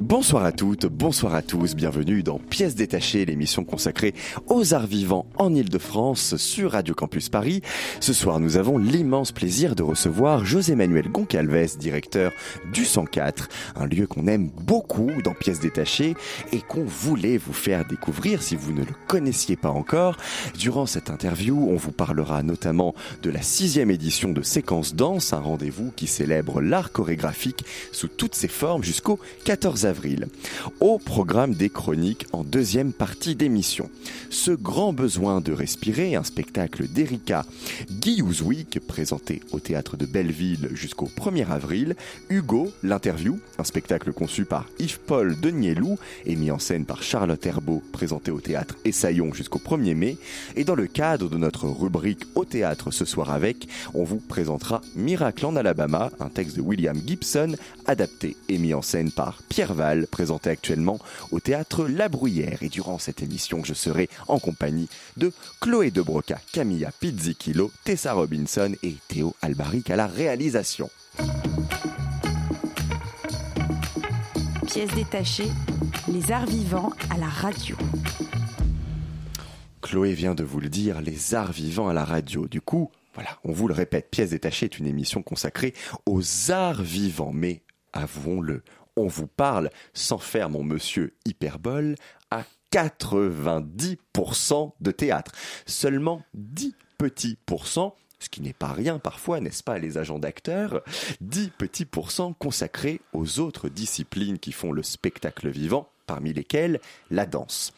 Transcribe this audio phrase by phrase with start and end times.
[0.00, 4.14] Bonsoir à toutes, bonsoir à tous, bienvenue dans Pièces détachées, l'émission consacrée
[4.46, 7.62] aux arts vivants en Ile-de-France sur Radio Campus Paris.
[7.98, 12.30] Ce soir, nous avons l'immense plaisir de recevoir José-Manuel Goncalves, directeur
[12.72, 16.14] du 104, un lieu qu'on aime beaucoup dans Pièces détachées
[16.52, 20.16] et qu'on voulait vous faire découvrir si vous ne le connaissiez pas encore.
[20.56, 25.40] Durant cette interview, on vous parlera notamment de la sixième édition de Séquence Danse, un
[25.40, 29.87] rendez-vous qui célèbre l'art chorégraphique sous toutes ses formes jusqu'au 14 avril.
[30.80, 33.90] Au programme des chroniques en deuxième partie d'émission.
[34.30, 37.46] Ce grand besoin de respirer, un spectacle d'Erika
[37.90, 38.22] Guy
[38.86, 41.96] présenté au théâtre de Belleville jusqu'au 1er avril.
[42.28, 47.82] Hugo, l'interview, un spectacle conçu par Yves-Paul Denielou et mis en scène par Charlotte Herbeau,
[47.92, 50.18] présenté au théâtre Essaillon jusqu'au 1er mai.
[50.56, 54.82] Et dans le cadre de notre rubrique Au théâtre ce soir avec, on vous présentera
[54.96, 57.54] Miracle en Alabama, un texte de William Gibson,
[57.86, 59.74] adapté et mis en scène par Pierre
[60.10, 60.98] Présenté actuellement
[61.30, 62.62] au théâtre La Bruyère.
[62.62, 68.72] Et durant cette émission, je serai en compagnie de Chloé Debroca, Camilla Pizzichillo, Tessa Robinson
[68.82, 70.90] et Théo Albaric à la réalisation.
[74.66, 75.50] Pièces détachées,
[76.08, 77.76] les arts vivants à la radio.
[79.80, 82.46] Chloé vient de vous le dire, les arts vivants à la radio.
[82.48, 86.82] Du coup, voilà, on vous le répète, Pièces détachées est une émission consacrée aux arts
[86.82, 87.32] vivants.
[87.32, 87.62] Mais
[87.92, 88.62] avouons-le,
[88.98, 91.94] on vous parle, sans faire mon monsieur hyperbole,
[92.30, 95.32] à 90% de théâtre.
[95.66, 100.82] Seulement 10 petits pourcents ce qui n'est pas rien parfois, n'est-ce pas, les agents d'acteurs,
[101.20, 106.80] 10 petits pourcents consacrés aux autres disciplines qui font le spectacle vivant, parmi lesquelles
[107.10, 107.72] la danse.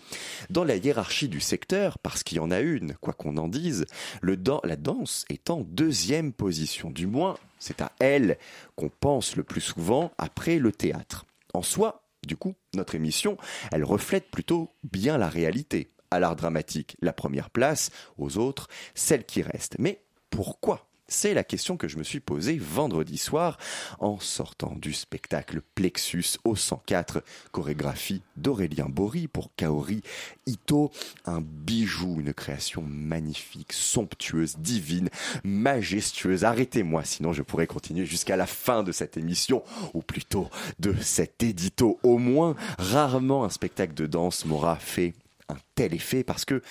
[0.49, 3.85] Dans la hiérarchie du secteur, parce qu'il y en a une, quoi qu'on en dise,
[4.23, 8.39] le la danse est en deuxième position, du moins c'est à elle
[8.75, 11.27] qu'on pense le plus souvent après le théâtre.
[11.53, 13.37] En soi, du coup, notre émission,
[13.73, 15.93] elle reflète plutôt bien la réalité.
[16.11, 19.77] À l'art dramatique, la première place, aux autres, celle qui reste.
[19.79, 20.90] Mais pourquoi?
[21.11, 23.59] C'est la question que je me suis posée vendredi soir
[23.99, 27.23] en sortant du spectacle Plexus au 104,
[27.53, 30.03] chorégraphie d'Aurélien Bory pour Kaori
[30.47, 30.91] Ito,
[31.27, 35.11] un bijou, une création magnifique, somptueuse, divine,
[35.45, 36.45] majestueuse.
[36.45, 39.63] Arrêtez-moi, sinon je pourrais continuer jusqu'à la fin de cette émission,
[39.95, 40.49] ou plutôt
[40.79, 41.99] de cet édito.
[42.05, 45.13] Au moins, rarement un spectacle de danse m'aura fait
[45.51, 46.63] un tel effet parce que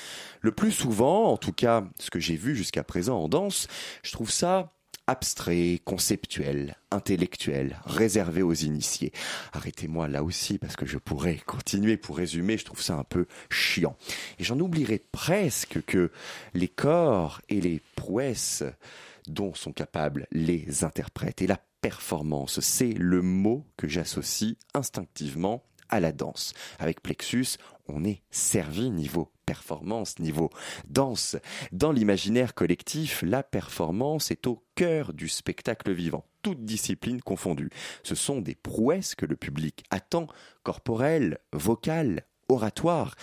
[0.42, 3.68] le plus souvent, en tout cas ce que j'ai vu jusqu'à présent en danse,
[4.04, 4.74] je trouve ça
[5.10, 9.12] abstrait, conceptuel, intellectuel, réservé aux initiés.
[9.54, 13.26] Arrêtez-moi là aussi parce que je pourrais continuer pour résumer, je trouve ça un peu
[13.50, 13.98] chiant.
[14.38, 16.12] Et j'en oublierai presque que
[16.54, 18.64] les corps et les prouesses
[19.28, 26.00] dont sont capables les interprètes et la performance, c'est le mot que j'associe instinctivement à
[26.00, 26.54] la danse.
[26.78, 27.58] Avec Plexus,
[27.90, 30.50] on est servi niveau performance, niveau
[30.88, 31.36] danse.
[31.72, 37.72] Dans l'imaginaire collectif, la performance est au cœur du spectacle vivant, toutes disciplines confondues.
[38.04, 40.28] Ce sont des prouesses que le public attend,
[40.64, 43.16] corporelles, vocales, oratoires.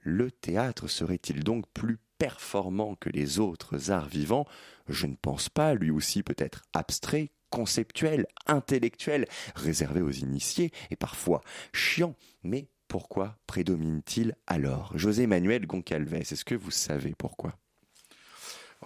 [0.00, 4.46] Le théâtre serait-il donc plus performant que les autres arts vivants?
[4.88, 10.96] Je ne pense pas, lui aussi peut être abstrait, conceptuel, intellectuel, réservé aux initiés et
[10.96, 11.40] parfois
[11.72, 14.96] chiant, mais pourquoi prédomine-t-il alors?
[14.96, 17.54] José Manuel Goncalves, est-ce que vous savez pourquoi?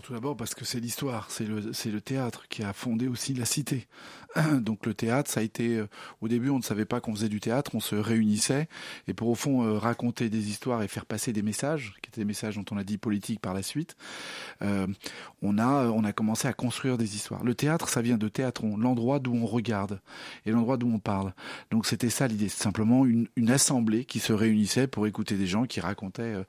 [0.03, 3.87] Tout d'abord parce que c'est l'histoire, c'est le, théâtre qui a fondé aussi la cité.
[4.61, 5.89] Donc le théâtre, ça a été, euh,
[6.21, 8.69] au début on ne savait pas qu'on faisait du théâtre, on se réunissait
[9.07, 12.23] et pour au fond euh, raconter des histoires et faire passer des messages, qui étaient
[12.23, 13.97] des messages dont on a dit politiques par la suite,
[14.63, 14.87] euh,
[15.41, 17.45] on, a, on a commencé à construire des histoires.
[17.45, 20.01] Le théâtre, ça vient de théâtron, l'endroit d'où on regarde
[20.47, 21.33] et l'endroit d'où on parle.
[21.71, 25.67] Donc c'était ça l'idée, c'est simplement une, assemblée qui se réunissait pour écouter des gens
[25.67, 26.43] qui racontaient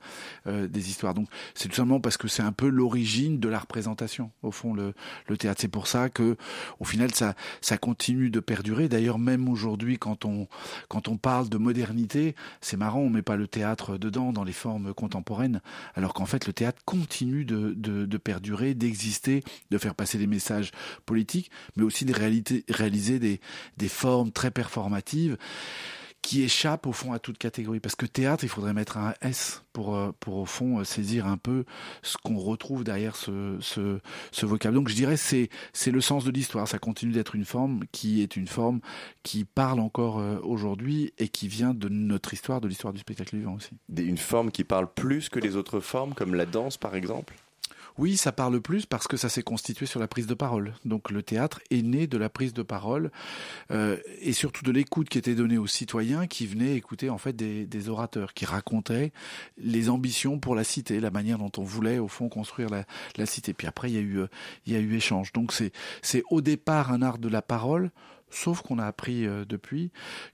[0.46, 1.12] des histoires.
[1.12, 4.72] Donc c'est tout simplement parce que c'est un peu l'origine de la représentation, au fond,
[4.72, 4.94] le,
[5.28, 5.60] le théâtre.
[5.60, 6.36] C'est pour ça que,
[6.80, 8.88] au final, ça, ça continue de perdurer.
[8.88, 10.48] D'ailleurs, même aujourd'hui, quand on,
[10.88, 14.52] quand on parle de modernité, c'est marrant, on met pas le théâtre dedans, dans les
[14.52, 15.60] formes contemporaines,
[15.94, 20.26] alors qu'en fait, le théâtre continue de, de, de perdurer, d'exister, de faire passer des
[20.26, 20.70] messages
[21.04, 23.40] politiques, mais aussi de réaliser des,
[23.76, 25.36] des formes très performatives
[26.24, 27.80] qui échappe au fond à toute catégorie.
[27.80, 31.26] Parce que théâtre, il faudrait mettre un S pour, euh, pour au fond euh, saisir
[31.26, 31.64] un peu
[32.02, 34.00] ce qu'on retrouve derrière ce, ce,
[34.32, 34.74] ce vocable.
[34.74, 36.66] Donc je dirais c'est c'est le sens de l'histoire.
[36.66, 38.80] Ça continue d'être une forme qui est une forme
[39.22, 43.36] qui parle encore euh, aujourd'hui et qui vient de notre histoire, de l'histoire du spectacle
[43.36, 43.76] vivant aussi.
[43.94, 47.34] Une forme qui parle plus que les autres formes, comme la danse par exemple?
[47.96, 50.74] Oui, ça parle plus parce que ça s'est constitué sur la prise de parole.
[50.84, 53.10] Donc le théâtre est né de la prise de parole
[53.70, 57.34] euh, et surtout de l'écoute qui était donnée aux citoyens qui venaient écouter en fait
[57.34, 59.12] des, orateurs qui racontaient
[59.58, 63.52] les ambitions pour la cité, la manière dont on voulait au fond construire la, cité.
[63.52, 64.26] Puis après il y a eu euh,
[64.66, 65.32] y a eu échange.
[65.32, 67.90] Donc c'est c'est au départ un art de la parole
[68.34, 69.92] Sauf qu'on a appris euh, depuis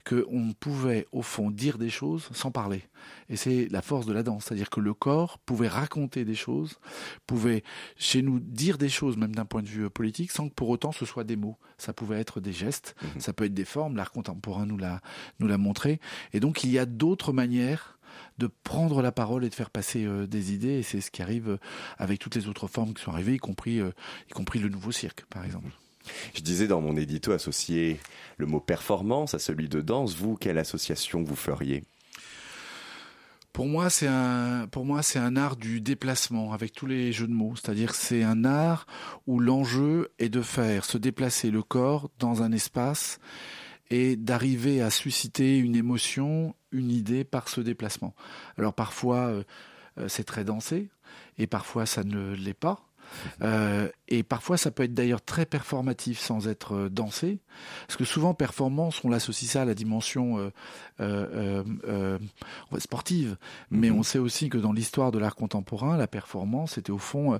[0.09, 2.81] qu'on pouvait, au fond, dire des choses sans parler.
[3.29, 4.45] Et c'est la force de la danse.
[4.45, 6.79] C'est-à-dire que le corps pouvait raconter des choses,
[7.27, 7.63] pouvait,
[7.97, 10.69] chez nous, dire des choses, même d'un point de vue euh, politique, sans que pour
[10.69, 11.57] autant ce soit des mots.
[11.77, 13.19] Ça pouvait être des gestes, mmh.
[13.19, 13.95] ça peut être des formes.
[13.95, 15.01] L'art contemporain nous l'a,
[15.39, 15.99] nous l'a montré.
[16.33, 17.99] Et donc, il y a d'autres manières
[18.39, 20.79] de prendre la parole et de faire passer euh, des idées.
[20.79, 21.59] Et c'est ce qui arrive
[21.99, 25.25] avec toutes les autres formes qui sont arrivées, y compris, y compris le nouveau cirque,
[25.25, 25.69] par exemple.
[26.33, 27.99] Je disais dans mon édito associer
[28.37, 30.15] le mot performance à celui de danse.
[30.15, 31.83] Vous, quelle association vous feriez?
[33.53, 37.27] Pour moi, c'est un, pour moi, c'est un art du déplacement avec tous les jeux
[37.27, 37.55] de mots.
[37.55, 38.87] C'est-à-dire, c'est un art
[39.27, 43.19] où l'enjeu est de faire se déplacer le corps dans un espace
[43.89, 48.15] et d'arriver à susciter une émotion, une idée par ce déplacement.
[48.57, 49.43] Alors parfois, euh,
[49.97, 50.89] euh, c'est très dansé
[51.37, 52.85] et parfois ça ne l'est pas.
[53.41, 57.39] Euh, et parfois, ça peut être d'ailleurs très performatif sans être euh, dansé.
[57.87, 60.51] Parce que souvent, performance, on l'associe ça à la dimension euh,
[60.99, 63.37] euh, euh, euh sportive.
[63.69, 63.99] Mais mm -hmm.
[63.99, 67.39] on sait aussi que dans l'histoire de l'art contemporain, la performance était au fond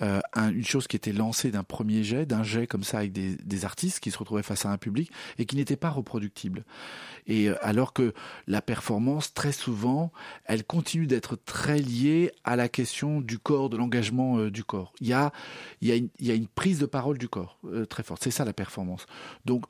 [0.00, 3.36] un, une chose qui était lancée d'un premier jet, d'un jet comme ça avec des,
[3.36, 6.64] des, artistes qui se retrouvaient face à un public et qui n'était pas reproductible.
[7.26, 8.12] Et alors que
[8.46, 10.12] la performance, très souvent,
[10.44, 14.92] elle continue d'être très liée à la question du corps, de l'engagement du corps.
[15.00, 15.32] Il y a,
[15.80, 18.02] il y a une, il y a une prise de parole du corps euh, très
[18.02, 18.22] forte.
[18.22, 19.06] C'est ça la performance.
[19.44, 19.64] Donc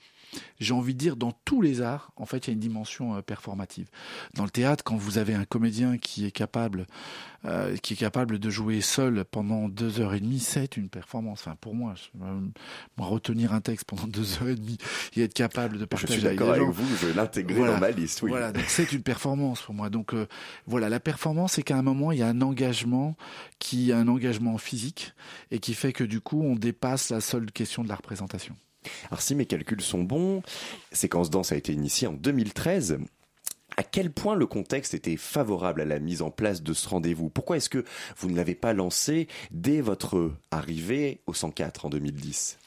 [0.61, 3.17] j'ai envie de dire, dans tous les arts, en fait, il y a une dimension
[3.17, 3.89] euh, performative.
[4.35, 6.87] Dans le théâtre, quand vous avez un comédien qui est capable,
[7.45, 11.41] euh, qui est capable de jouer seul pendant deux heures et demie, c'est une performance.
[11.41, 12.19] Enfin, pour moi, je,
[12.97, 14.79] moi, retenir un texte pendant deux heures et demie
[15.17, 16.15] et être capable de partager.
[16.15, 17.75] Je suis d'accord avec, vous, je vais l'intégrer voilà.
[17.75, 18.23] dans ma liste.
[18.23, 18.31] Oui.
[18.31, 19.91] Voilà, donc c'est une performance pour moi.
[19.91, 20.27] Donc euh,
[20.67, 23.17] voilà, la performance, c'est qu'à un moment, il y a un engagement
[23.59, 25.13] qui, un engagement physique,
[25.51, 28.57] et qui fait que du coup, on dépasse la seule question de la représentation.
[29.11, 30.43] Alors si mes calculs sont bons,
[30.93, 32.99] Séquence Danse a été initiée en 2013.
[33.77, 37.31] À quel point le contexte était favorable à la mise en place de ce rendez-vous?
[37.31, 37.85] Pourquoi est-ce que
[38.19, 42.59] vous ne l'avez pas lancé dès votre arrivée au 104 en 2010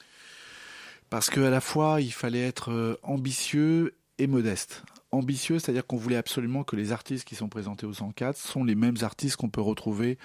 [1.11, 4.83] Parce qu'à la fois, il fallait être ambitieux et modeste
[5.15, 8.75] ambitieux, c'est-à-dire qu'on voulait absolument que les artistes qui sont présentés au 104 sont les
[8.75, 10.17] mêmes artistes qu'on peut retrouver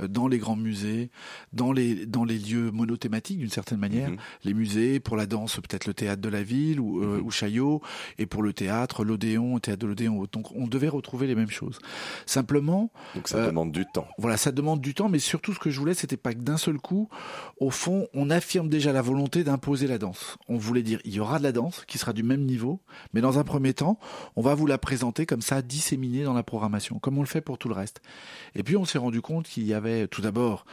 [0.00, 1.10] dans les grands musées,
[1.52, 4.16] dans les dans les lieux monothématiques d'une certaine manière, mmh.
[4.44, 7.26] les musées pour la danse peut-être le théâtre de la ville ou, euh, mmh.
[7.26, 7.82] ou Chaillot
[8.18, 10.26] et pour le théâtre l'Odéon, le théâtre de l'Odéon.
[10.32, 11.78] Donc on devait retrouver les mêmes choses.
[12.26, 14.08] Simplement Donc ça euh, demande du temps.
[14.18, 16.56] Voilà, ça demande du temps mais surtout ce que je voulais c'était pas que d'un
[16.56, 17.08] seul coup
[17.60, 20.36] au fond, on affirme déjà la volonté d'imposer la danse.
[20.48, 22.80] On voulait dire il y aura de la danse qui sera du même niveau,
[23.12, 23.98] mais dans un premier temps,
[24.38, 27.40] on va vous la présenter comme ça, disséminée dans la programmation, comme on le fait
[27.40, 28.00] pour tout le reste.
[28.54, 30.64] Et puis on s'est rendu compte qu'il y avait, tout d'abord,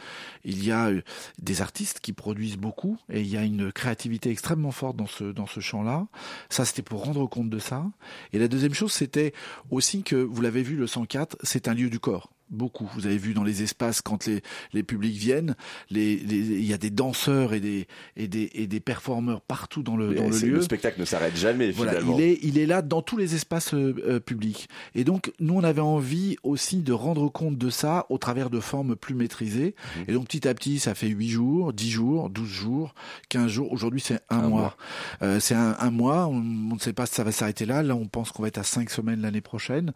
[0.44, 0.92] il y a
[1.40, 5.24] des artistes qui produisent beaucoup et il y a une créativité extrêmement forte dans ce,
[5.24, 6.06] dans ce champ-là.
[6.48, 7.84] Ça, c'était pour rendre compte de ça.
[8.32, 9.32] Et la deuxième chose, c'était
[9.72, 12.88] aussi que, vous l'avez vu, le 104, c'est un lieu du corps beaucoup.
[12.94, 15.56] Vous avez vu dans les espaces quand les, les publics viennent,
[15.90, 17.86] les, les, il y a des danseurs et des,
[18.16, 20.54] et des, et des performeurs partout dans le, dans le lieu.
[20.54, 22.18] Le spectacle ne s'arrête jamais voilà, finalement.
[22.18, 24.68] Il est, il est là dans tous les espaces euh, publics.
[24.94, 28.60] Et donc, nous, on avait envie aussi de rendre compte de ça au travers de
[28.60, 29.74] formes plus maîtrisées.
[29.96, 30.00] Mmh.
[30.08, 32.94] Et donc, petit à petit, ça fait 8 jours, 10 jours, 12 jours,
[33.28, 33.72] 15 jours.
[33.72, 34.48] Aujourd'hui, c'est un, un, mois.
[34.48, 34.76] mois.
[35.22, 36.26] Euh, c'est un, un, mois.
[36.26, 37.82] On, on ne sait pas si ça va s'arrêter là.
[37.82, 39.92] Là, on pense qu'on va être à 5 semaines l'année prochaine.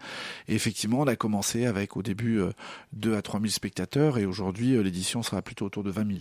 [0.49, 2.39] Et effectivement, on a commencé avec, au début,
[2.92, 6.18] 2 à 3 000 spectateurs et aujourd'hui l'édition sera plutôt autour de 20 000.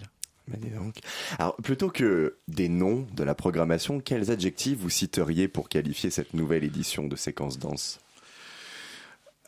[0.58, 0.96] Donc.
[1.38, 6.34] Alors, plutôt que des noms de la programmation, quels adjectifs vous citeriez pour qualifier cette
[6.34, 8.00] nouvelle édition de Séquence Danse?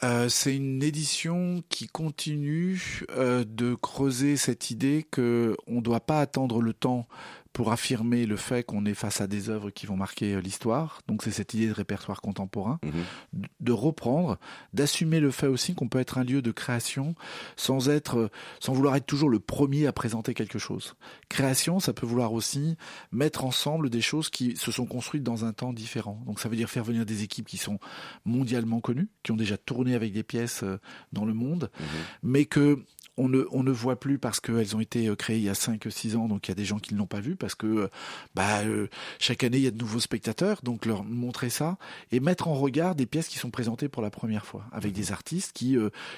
[0.03, 5.99] Euh, c'est une édition qui continue euh, de creuser cette idée que on ne doit
[5.99, 7.07] pas attendre le temps
[7.53, 11.01] pour affirmer le fait qu'on est face à des œuvres qui vont marquer euh, l'histoire.
[11.07, 13.43] Donc c'est cette idée de répertoire contemporain, Mhm.
[13.59, 14.37] de reprendre,
[14.73, 17.13] d'assumer le fait aussi qu'on peut être un lieu de création
[17.57, 18.29] sans être, euh,
[18.59, 20.95] sans vouloir être toujours le premier à présenter quelque chose.
[21.29, 22.77] Création, ça peut vouloir aussi
[23.11, 26.21] mettre ensemble des choses qui se sont construites dans un temps différent.
[26.25, 27.79] Donc ça veut dire faire venir des équipes qui sont
[28.25, 30.77] mondialement connues, qui ont déjà tourné avec des pièces euh,
[31.11, 31.85] dans le monde, Mhm.
[32.23, 32.83] mais que
[33.17, 35.53] on ne, on ne voit plus parce qu'elles ont été euh, créées il y a
[35.53, 37.67] 5-6 ans, donc il y a des gens qui ne l'ont pas vu parce que
[37.67, 37.87] euh,
[38.35, 38.87] bah, euh,
[39.19, 41.77] chaque année il y a de nouveaux spectateurs, donc leur montrer ça
[42.11, 45.11] et mettre en regard des pièces qui sont présentées pour la première fois avec des
[45.11, 45.77] artistes qui,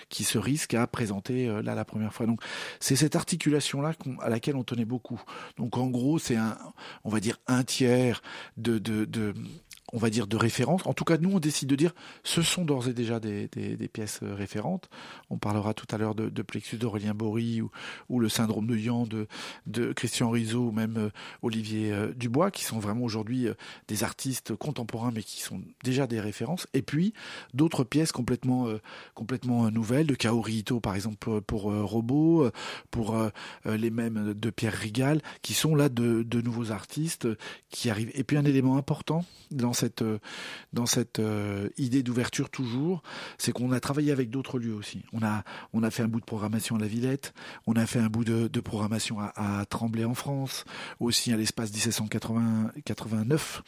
[0.09, 2.25] qui se risquent à présenter là la première fois.
[2.25, 2.41] Donc
[2.79, 5.21] c'est cette articulation-là à laquelle on tenait beaucoup.
[5.57, 6.57] Donc en gros c'est un,
[7.03, 8.21] on va dire un tiers
[8.57, 9.33] de, de
[9.93, 10.85] on va dire de référence.
[10.85, 13.47] En tout cas, nous, on décide de dire, ce sont d'ores et déjà des,
[13.93, 14.89] pièces euh, référentes.
[15.29, 17.61] On parlera tout à l'heure de, Plexus d'Aurélien Bory
[18.09, 19.07] ou, le syndrome de Yan
[19.67, 21.09] de, Christian Rizzo ou même euh,
[21.43, 23.47] Olivier euh, Dubois, qui sont vraiment aujourd'hui
[23.87, 26.67] des artistes contemporains, mais qui sont déjà des références.
[26.73, 27.13] Et puis,
[27.53, 28.67] d'autres pièces complètement,
[29.13, 32.49] complètement nouvelles, de Kaori Ito, par exemple, pour, pour Robot,
[32.89, 33.15] pour
[33.65, 37.27] les mêmes de Pierre Rigal, qui sont là de, de nouveaux artistes
[37.69, 38.11] qui arrivent.
[38.15, 40.19] Et puis, un élément important dans cette, euh,
[40.71, 43.03] dans cette euh, idée d'ouverture toujours,
[43.37, 45.03] c'est qu'on a travaillé avec d'autres lieux aussi.
[45.13, 47.33] On a, on a fait un bout de programmation à la Villette,
[47.67, 50.63] on a fait un bout de, programmation à Tremblay en France,
[50.99, 53.61] aussi à l'espace 1789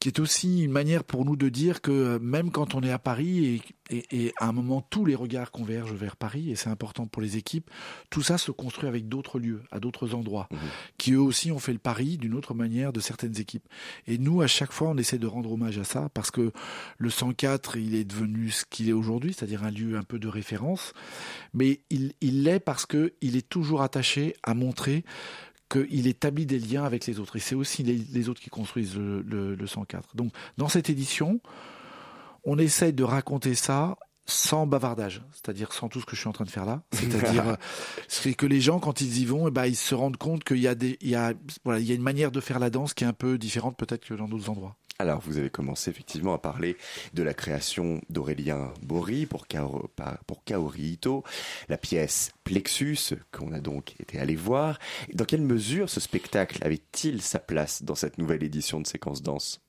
[0.00, 2.90] qui est aussi une manière pour nous de dire que euh, même quand on est
[2.92, 6.56] à Paris et, et, et à un moment tous les regards convergent vers Paris et
[6.56, 7.70] c'est important pour les équipes,
[8.10, 10.58] tout ça se construit avec d'autres lieux, à d'autres endroits, Mhm.
[10.98, 13.66] qui eux aussi ont fait le pari d'une autre manière de certaines équipes.
[14.06, 16.52] Et nous, à chaque fois, on essaie de rendre hommage à ça parce que
[16.98, 20.28] le 104, il est devenu ce qu'il est aujourd'hui, c'est-à-dire un lieu un peu de
[20.28, 20.92] référence,
[21.54, 25.04] mais il il l'est parce que il est toujours attaché à montrer
[25.68, 27.36] qu'il établit des liens avec les autres.
[27.36, 30.16] Et c'est aussi les, les autres qui construisent le, le, le 104.
[30.16, 31.40] Donc, dans cette édition,
[32.44, 33.96] on essaie de raconter ça
[34.28, 36.82] sans bavardage, c'est-à-dire sans tout ce que je suis en train de faire là.
[36.92, 37.56] C'est-à-dire, euh,
[38.08, 40.58] c'est que les gens, quand ils y vont, eh ben, ils se rendent compte qu'il
[40.58, 41.32] y a des, il y a,
[41.64, 43.78] voilà, il y a une manière de faire la danse qui est un peu différente
[43.78, 44.76] peut-être que dans d'autres endroits.
[45.00, 46.76] Alors, vous avez commencé effectivement à parler
[47.14, 51.22] de la création d'Aurélien Bory pour, Kao- pa- pour Kaori Ito,
[51.68, 54.80] la pièce Plexus, qu'on a donc été allé voir.
[55.14, 59.60] Dans quelle mesure ce spectacle avait-il sa place dans cette nouvelle édition de Séquence Danse?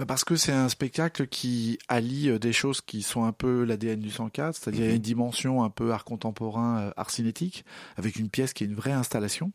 [0.00, 3.62] Bah, Parce que c'est un spectacle qui allie euh, des choses qui sont un peu
[3.62, 7.64] l'ADN du 104, c'est-à-dire a une dimension un peu art contemporain, euh, art cinétique,
[7.96, 9.52] avec une pièce qui est une vraie installation.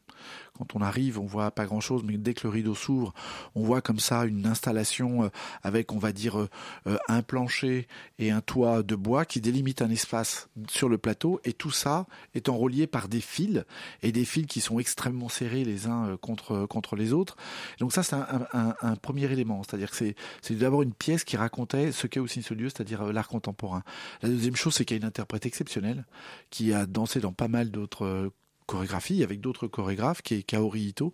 [0.59, 3.13] Quand on arrive, on voit pas grand-chose, mais dès que le rideau s'ouvre,
[3.55, 5.29] on voit comme ça une installation euh,
[5.63, 6.49] avec, on va dire, euh,
[6.85, 7.87] euh, un plancher
[8.19, 12.07] et un toit de bois qui délimite un espace sur le plateau, et tout ça
[12.35, 13.63] étant relié par des fils,
[14.03, 17.37] et des fils qui sont extrêmement serrés les uns contre, contre les autres.
[17.79, 21.37] Donc ça, c'est un, un- premier élément, c'est-à-dire que c'est c'est d'abord une pièce qui
[21.37, 23.83] racontait ce qu'est aussi ce lieu, c'est-à-dire l'art contemporain.
[24.21, 26.05] La deuxième chose, c'est qu'il y a une interprète exceptionnelle
[26.49, 28.31] qui a dansé dans pas mal d'autres
[28.69, 31.13] chorégraphies avec d'autres chorégraphes, qui est Kaori Ito,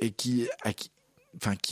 [0.00, 0.46] et qui,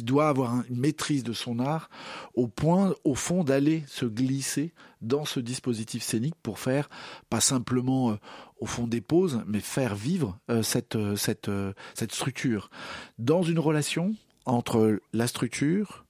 [0.01, 1.89] doit avoir un- une maîtrise de son art
[2.35, 6.89] au point, au fond, d'aller se glisser dans ce dispositif scénique pour faire
[7.31, 8.17] pas simplement euh,
[8.61, 12.71] au fond des pauses, mais faire vivre euh, cette, euh, cette, structure.
[13.19, 14.15] Dans une relation
[14.47, 16.05] entre la structure,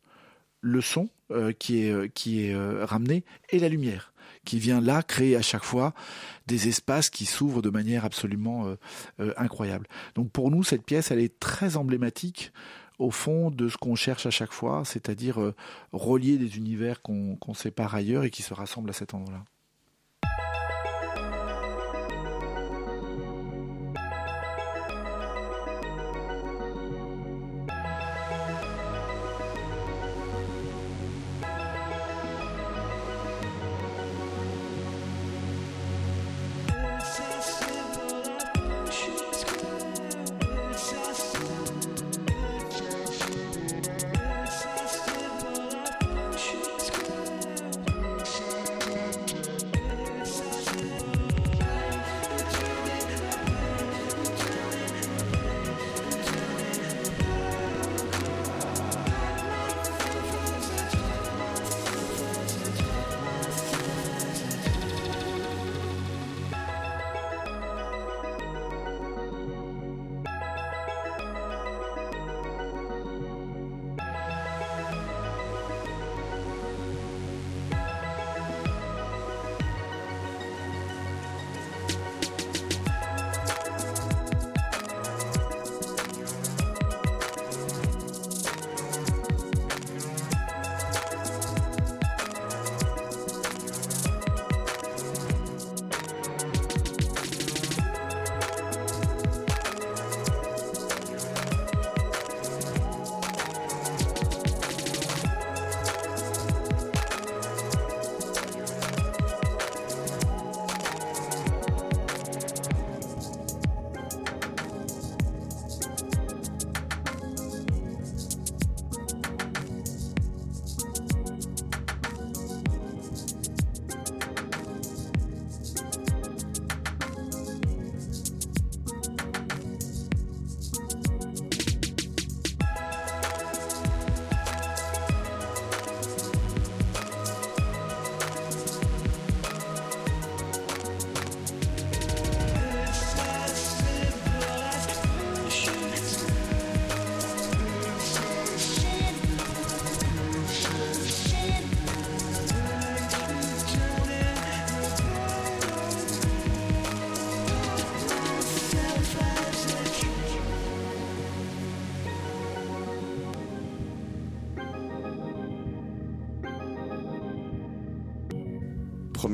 [0.60, 1.08] le son
[1.58, 4.13] qui est, qui est ramené et la lumière
[4.44, 5.94] qui vient là créer à chaque fois
[6.46, 8.76] des espaces qui s'ouvrent de manière absolument euh,
[9.20, 9.86] euh, incroyable.
[10.14, 12.52] Donc pour nous, cette pièce, elle est très emblématique
[12.98, 15.54] au fond de ce qu'on cherche à chaque fois, c'est-à-dire euh,
[15.92, 19.44] relier des univers qu'on sépare ailleurs et qui se rassemblent à cet endroit-là.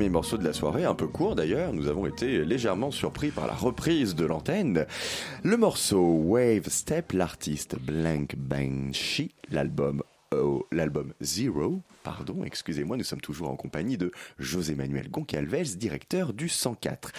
[0.01, 1.73] Premier morceau de la soirée, un peu court d'ailleurs.
[1.73, 4.87] Nous avons été légèrement surpris par la reprise de l'antenne.
[5.43, 10.01] Le morceau Wave Step, l'artiste Blank Banshee, l'album
[10.33, 16.49] oh, l'album Zero, pardon, excusez-moi, nous sommes toujours en compagnie de José-Manuel Goncalves, directeur du
[16.49, 17.11] 104.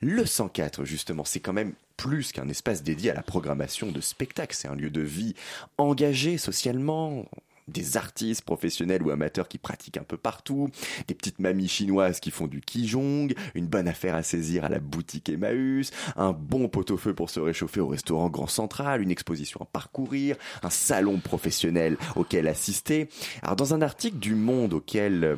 [0.00, 4.56] Le 104, justement, c'est quand même plus qu'un espace dédié à la programmation de spectacles,
[4.56, 5.34] c'est un lieu de vie
[5.76, 7.26] engagé socialement,
[7.68, 10.68] des artistes professionnels ou amateurs qui pratiquent un peu partout,
[11.08, 14.80] des petites mamies chinoises qui font du Kijong, une bonne affaire à saisir à la
[14.80, 19.66] boutique Emmaüs, un bon pot-au-feu pour se réchauffer au restaurant Grand Central, une exposition à
[19.66, 23.08] parcourir, un salon professionnel auquel assister.
[23.42, 25.36] Alors dans un article du Monde auquel euh,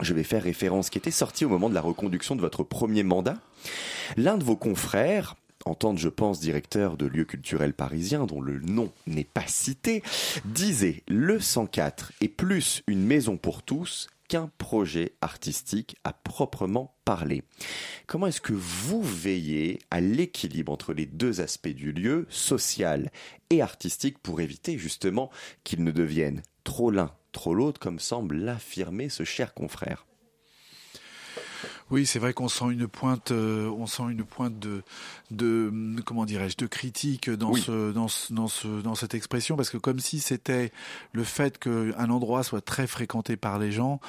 [0.00, 3.02] je vais faire référence, qui était sorti au moment de la reconduction de votre premier
[3.02, 3.36] mandat,
[4.16, 8.92] l'un de vos confrères, entendre, je pense, directeur de lieux culturels parisiens, dont le nom
[9.06, 10.02] n'est pas cité,
[10.44, 17.42] disait le 104 est plus une maison pour tous qu'un projet artistique à proprement parler.
[18.06, 23.10] Comment est-ce que vous veillez à l'équilibre entre les deux aspects du lieu, social
[23.50, 25.30] et artistique, pour éviter justement
[25.62, 30.06] qu'ils ne deviennent trop l'un, trop l'autre, comme semble l'affirmer ce cher confrère?
[31.90, 34.82] Oui, c'est vrai qu'on sent une pointe, euh, on sent une pointe de,
[35.30, 35.70] de
[36.04, 39.76] comment dirais-je, de critique dans ce, dans ce, dans ce, dans cette expression, parce que
[39.76, 40.72] comme si c'était
[41.12, 44.00] le fait qu'un endroit soit très fréquenté par les gens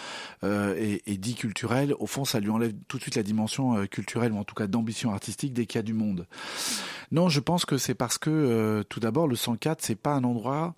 [0.43, 3.77] euh, et, et, dit culturel, au fond, ça lui enlève tout de suite la dimension
[3.77, 6.27] euh, culturelle ou en tout cas d'ambition artistique dès qu'il y a du monde.
[7.11, 10.23] Non, je pense que c'est parce que euh, tout d'abord, le 104, c'est pas un
[10.23, 10.75] endroit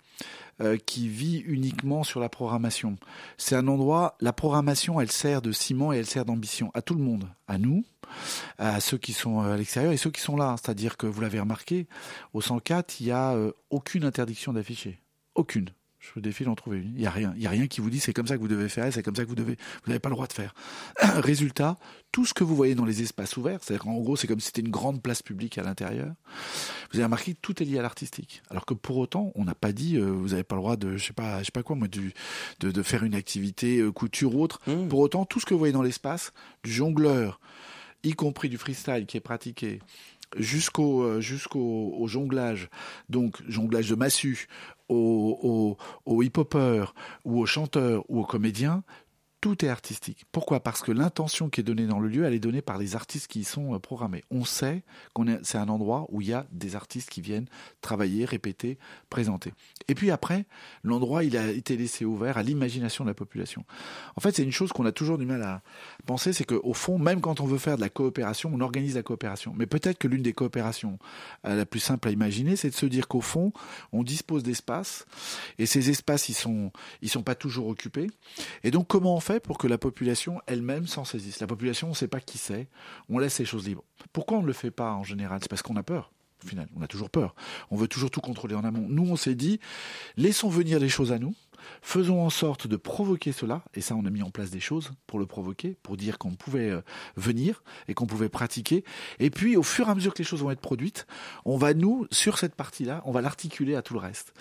[0.60, 2.96] euh, qui vit uniquement sur la programmation.
[3.36, 6.94] C'est un endroit, la programmation, elle sert de ciment et elle sert d'ambition à tout
[6.94, 7.84] le monde, à nous,
[8.58, 10.56] à ceux qui sont euh, à l'extérieur et ceux qui sont là.
[10.60, 11.86] C'est-à-dire que vous l'avez remarqué,
[12.32, 15.00] au 104, il n'y a euh, aucune interdiction d'afficher.
[15.34, 15.70] Aucune.
[16.08, 16.94] Je vous défie d'en trouver une.
[16.94, 17.34] Il n'y a rien.
[17.36, 19.02] Il y a rien qui vous dit c'est comme ça que vous devez faire, c'est
[19.02, 19.56] comme ça que vous devez.
[19.84, 20.54] Vous n'avez pas le droit de faire.
[21.00, 21.76] Résultat,
[22.12, 24.46] tout ce que vous voyez dans les espaces ouverts, c'est-à-dire qu'en gros, c'est comme si
[24.46, 26.14] c'était une grande place publique à l'intérieur.
[26.90, 28.42] Vous avez remarqué que tout est lié à l'artistique.
[28.50, 30.96] Alors que pour autant, on n'a pas dit, euh, vous n'avez pas le droit de,
[30.96, 32.14] je sais pas, je sais pas quoi, moi, du,
[32.60, 34.60] de, de faire une activité euh, couture ou autre.
[34.66, 34.88] Mmh.
[34.88, 36.32] Pour autant, tout ce que vous voyez dans l'espace,
[36.64, 37.40] du jongleur,
[38.02, 39.80] y compris du freestyle qui est pratiqué,
[40.36, 42.68] jusqu'au euh, jusqu'au au jonglage,
[43.08, 44.48] donc jonglage de massue,
[44.88, 46.86] au hip-hopper
[47.24, 48.82] ou au chanteur ou au comédien,
[49.40, 50.24] tout est artistique.
[50.32, 50.60] Pourquoi?
[50.60, 53.28] Parce que l'intention qui est donnée dans le lieu, elle est donnée par les artistes
[53.28, 54.24] qui y sont euh, programmés.
[54.30, 54.82] On sait
[55.14, 57.46] qu'on c'est un endroit où il y a des artistes qui viennent
[57.80, 58.78] travailler, répéter,
[59.10, 59.52] présenter.
[59.86, 60.44] Et puis après,
[60.82, 63.64] l'endroit, il a été laissé ouvert à l'imagination de la population.
[64.16, 65.62] En fait, c'est une chose qu'on a toujours du mal à
[66.06, 69.02] penser, c'est qu'au fond, même quand on veut faire de la coopération, on organise la
[69.02, 69.54] coopération.
[69.56, 70.98] Mais peut-être que l'une des coopérations
[71.46, 73.52] euh, la plus simple à imaginer, c'est de se dire qu'au fond,
[73.92, 75.06] on dispose d'espaces,
[75.58, 76.72] et ces espaces, ils sont,
[77.02, 78.10] ils sont pas toujours occupés.
[78.64, 81.90] Et donc, comment on fait pour que la population elle-même s'en saisisse La population, on
[81.90, 82.68] ne sait pas qui c'est,
[83.08, 83.84] on laisse les choses libres.
[84.12, 85.40] Pourquoi on ne le fait pas en général?
[85.42, 86.10] C'est parce qu'on a peur.
[86.44, 87.34] Au final, on a toujours peur.
[87.70, 88.86] On veut toujours tout contrôler en amont.
[88.88, 89.58] Nous, on s'est dit,
[90.16, 91.34] laissons venir les choses à nous.
[91.82, 94.92] Faisons en sorte de provoquer cela, et ça on a mis en place des choses
[95.08, 96.82] pour le provoquer, pour dire qu'on pouvait euh,
[97.16, 98.84] venir et qu'on pouvait pratiquer.
[99.18, 101.08] Et puis au fur et à mesure que les choses vont être produites,
[101.44, 104.32] on va nous, sur cette partie-là, on va l'articuler à tout le reste.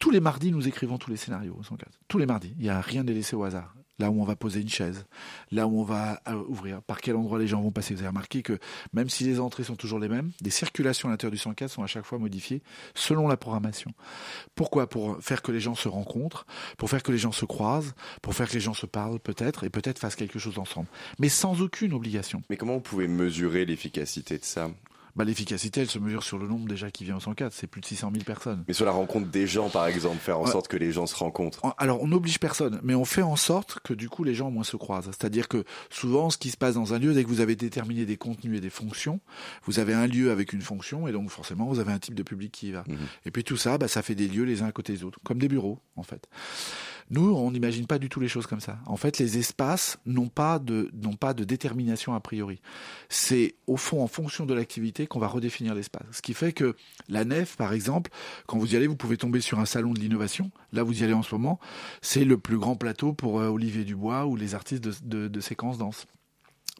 [0.00, 2.00] Tous les mardis, nous écrivons tous les scénarios au 104.
[2.08, 4.36] Tous les mardis, il n'y a rien de laissé au hasard là où on va
[4.36, 5.06] poser une chaise,
[5.50, 7.94] là où on va euh, ouvrir, par quel endroit les gens vont passer?
[7.94, 8.58] Vous avez remarqué que
[8.92, 11.82] même si les entrées sont toujours les mêmes, les circulations à l'intérieur du 104 sont
[11.82, 12.62] à chaque fois modifiées
[12.94, 13.92] selon la programmation.
[14.54, 14.88] Pourquoi?
[14.88, 18.34] Pour faire que les gens se rencontrent, pour faire que les gens se croisent, pour
[18.34, 20.88] faire que les gens se parlent peut-être et peut-être fassent quelque chose ensemble.
[21.18, 22.42] Mais sans aucune obligation.
[22.50, 24.70] Mais comment vous pouvez mesurer l'efficacité de ça?
[25.18, 27.52] Bah, l'efficacité, elle se mesure sur le nombre déjà qui vient au 104.
[27.52, 28.62] C'est plus de 600 000 personnes.
[28.68, 30.50] Mais sur la rencontre des gens, par exemple, faire en ouais.
[30.52, 31.74] sorte que les gens se rencontrent.
[31.76, 34.50] Alors, on n'oblige personne, mais on fait en sorte que du coup, les gens au
[34.52, 35.06] moins se croisent.
[35.06, 38.06] C'est-à-dire que souvent, ce qui se passe dans un lieu, dès que vous avez déterminé
[38.06, 39.18] des contenus et des fonctions,
[39.64, 42.22] vous avez un lieu avec une fonction, et donc forcément, vous avez un type de
[42.22, 42.84] public qui y va.
[42.86, 42.94] Mmh.
[43.26, 45.18] Et puis tout ça, bah, ça fait des lieux les uns à côté des autres,
[45.24, 46.28] comme des bureaux, en fait.
[47.10, 48.78] Nous, on n'imagine pas du tout les choses comme ça.
[48.86, 52.60] En fait, les espaces n'ont pas de n'ont pas de détermination a priori.
[53.08, 56.06] C'est au fond en fonction de l'activité qu'on va redéfinir l'espace.
[56.12, 56.76] Ce qui fait que
[57.08, 58.10] la nef, par exemple,
[58.46, 60.50] quand vous y allez, vous pouvez tomber sur un salon de l'innovation.
[60.72, 61.58] Là, vous y allez en ce moment.
[62.02, 66.06] C'est le plus grand plateau pour euh, Olivier Dubois ou les artistes de, séquences danse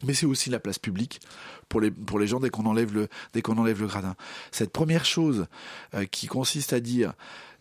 [0.03, 1.19] mais c'est aussi la place publique
[1.67, 4.15] pour les pour les gens dès qu'on enlève le dès qu'on enlève le gradin.
[4.51, 5.47] Cette première chose
[5.93, 7.13] euh, qui consiste à dire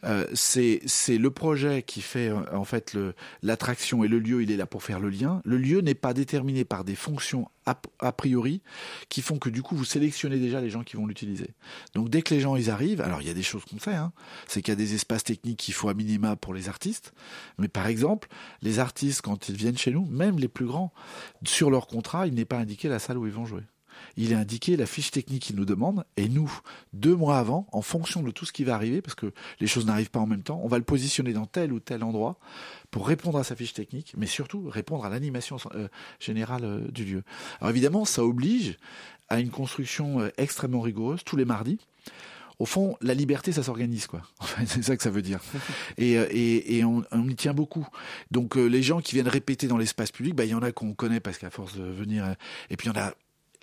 [0.04, 0.80] Euh, c'est
[1.18, 2.96] le projet qui fait euh, en fait
[3.42, 5.42] l'attraction et le lieu il est là pour faire le lien.
[5.44, 8.62] Le lieu n'est pas déterminé par des fonctions a, a priori
[9.08, 11.50] qui font que du coup vous sélectionnez déjà les gens qui vont l'utiliser.
[11.94, 13.94] Donc dès que les gens ils arrivent, alors il y a des choses qu'on fait,
[13.94, 14.12] hein,
[14.46, 17.12] c'est qu'il y a des espaces techniques qu'il faut à minima pour les artistes.
[17.58, 18.28] Mais par exemple,
[18.62, 20.92] les artistes quand ils viennent chez nous, même les plus grands,
[21.44, 23.62] sur leur contrat, il n'est pas indiqué la salle où ils vont jouer
[24.16, 26.50] il est indiqué la fiche technique qu'il nous demande, et nous,
[26.92, 29.86] deux mois avant, en fonction de tout ce qui va arriver, parce que les choses
[29.86, 32.38] n'arrivent pas en même temps, on va le positionner dans tel ou tel endroit
[32.90, 35.88] pour répondre à sa fiche technique, mais surtout répondre à l'animation euh,
[36.20, 37.22] générale euh, du lieu.
[37.60, 38.78] Alors évidemment, ça oblige
[39.28, 41.78] à une construction euh, extrêmement rigoureuse tous les mardis
[42.58, 44.22] au fond, la liberté, ça s'organise, quoi.
[44.66, 45.38] c'est ça que ça veut dire.
[45.96, 47.86] Et, et, et on, on, y tient beaucoup.
[48.32, 50.92] Donc, les gens qui viennent répéter dans l'espace public, bah, il y en a qu'on
[50.92, 52.34] connaît parce qu'à force de venir,
[52.68, 53.14] et puis il y en a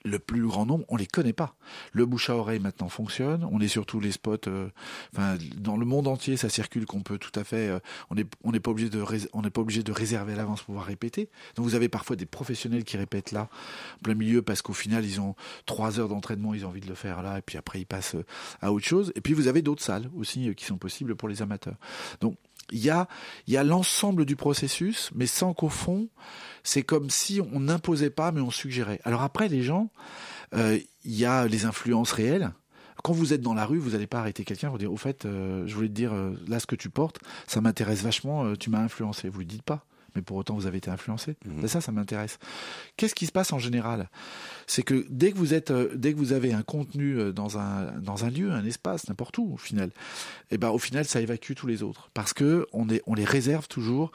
[0.05, 1.55] le plus grand nombre, on les connaît pas.
[1.91, 3.45] Le bouche à oreille maintenant fonctionne.
[3.51, 4.47] On est sur tous les spots.
[4.47, 4.69] Euh,
[5.13, 7.69] enfin, dans le monde entier, ça circule qu'on peut tout à fait.
[7.69, 7.79] Euh,
[8.11, 10.67] on n'est on pas obligé de on n'est pas obligé de réserver à l'avance pour
[10.67, 11.29] pouvoir répéter.
[11.55, 13.49] Donc vous avez parfois des professionnels qui répètent là,
[13.97, 16.87] en plein milieu, parce qu'au final ils ont trois heures d'entraînement, ils ont envie de
[16.87, 18.25] le faire là, et puis après ils passent euh,
[18.61, 19.11] à autre chose.
[19.15, 21.77] Et puis vous avez d'autres salles aussi qui sont possibles pour les amateurs.
[22.21, 22.37] Donc
[22.71, 23.07] il y a,
[23.47, 26.09] y a l'ensemble du processus, mais sans qu'au fond,
[26.63, 28.99] c'est comme si on n'imposait pas, mais on suggérait.
[29.03, 29.89] Alors après, les gens,
[30.55, 32.51] euh, il y a les influences réelles.
[33.03, 35.25] Quand vous êtes dans la rue, vous n'allez pas arrêter quelqu'un pour dire, au fait,
[35.25, 38.69] euh, je voulais te dire, euh, là, ce que tu portes, ça m'intéresse vachement, tu
[38.69, 39.29] m'as influencé.
[39.29, 41.35] Vous ne le dites pas mais pour autant vous avez été influencé.
[41.45, 41.67] Mmh.
[41.67, 42.39] Ça, ça m'intéresse.
[42.97, 44.09] Qu'est-ce qui se passe en général?
[44.67, 47.57] C'est que dès que vous êtes, euh, dès que vous avez un contenu euh, dans
[47.57, 51.05] un dans un lieu, un espace, n'importe où, au final, et eh ben au final
[51.05, 54.11] ça évacue tous les autres parce que on est on les réserve toujours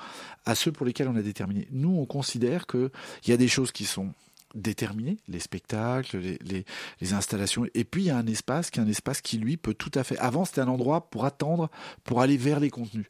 [0.47, 1.69] à ceux pour lesquels on a déterminé.
[1.71, 2.91] Nous, on considère que
[3.25, 4.13] il y a des choses qui sont
[4.55, 6.65] déterminées, les spectacles, les, les,
[7.01, 7.67] les, installations.
[7.75, 9.91] Et puis il y a un espace qui est un espace qui lui peut tout
[9.95, 10.19] à fait.
[10.19, 11.71] Avant c'était un endroit pour attendre,
[12.05, 13.07] pour aller vers les contenus.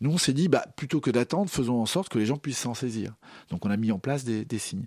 [0.00, 2.58] Nous, on s'est dit, bah, plutôt que d'attendre, faisons en sorte que les gens puissent
[2.58, 3.14] s'en saisir.
[3.50, 4.86] Donc, on a mis en place des, des signes.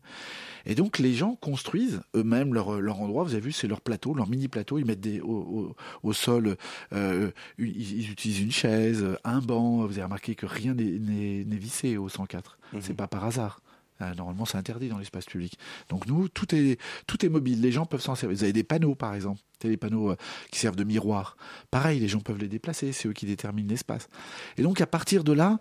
[0.65, 3.23] Et donc, les gens construisent eux-mêmes leur, leur endroit.
[3.23, 4.77] Vous avez vu, c'est leur plateau, leur mini plateau.
[4.77, 6.57] Ils mettent des, au, au, au sol,
[6.93, 9.85] euh, ils utilisent une chaise, un banc.
[9.85, 12.59] Vous avez remarqué que rien n'est vissé au 104.
[12.73, 12.77] Mmh.
[12.81, 13.59] C'est pas par hasard.
[14.01, 15.57] Euh, normalement, c'est interdit dans l'espace public.
[15.89, 17.61] Donc nous, tout est mobile.
[17.61, 18.37] Les gens peuvent s'en servir.
[18.37, 20.17] Vous avez des panneaux, par exemple, des panneaux euh,
[20.51, 21.37] qui servent de miroir.
[21.71, 22.91] Pareil, les gens peuvent les déplacer.
[22.91, 24.09] C'est eux qui déterminent l'espace.
[24.57, 25.59] Et donc à partir de là,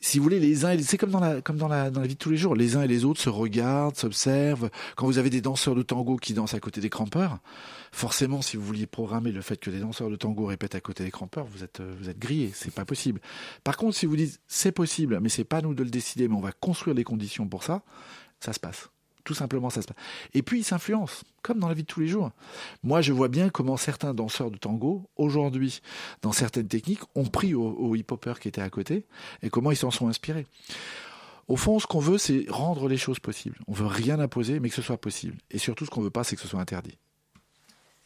[0.00, 2.14] si vous voulez, les uns, c'est comme dans la, comme dans la, dans la vie
[2.14, 2.54] de tous les jours.
[2.54, 4.70] Les uns et les autres se regardent, s'observent.
[4.96, 7.38] Quand vous avez des danseurs de tango qui dansent à côté des crampeurs,
[7.90, 11.04] forcément, si vous vouliez programmer le fait que des danseurs de tango répètent à côté
[11.04, 12.52] des crampeurs, vous êtes, vous êtes grillé.
[12.54, 13.20] C'est pas possible.
[13.64, 16.34] Par contre, si vous dites c'est possible, mais c'est pas nous de le décider, mais
[16.34, 17.82] on va construire les conditions pour ça,
[18.40, 18.90] ça se passe.
[19.28, 19.96] Tout simplement, ça se passe.
[20.32, 22.30] Et puis, ils s'influencent, comme dans la vie de tous les jours.
[22.82, 25.82] Moi, je vois bien comment certains danseurs de tango, aujourd'hui,
[26.22, 29.04] dans certaines techniques, ont pris au, au hip-hopper qui était à côté
[29.42, 30.46] et comment ils s'en sont inspirés.
[31.46, 33.58] Au fond, ce qu'on veut, c'est rendre les choses possibles.
[33.66, 35.36] On veut rien imposer, mais que ce soit possible.
[35.50, 36.96] Et surtout, ce qu'on veut pas, c'est que ce soit interdit.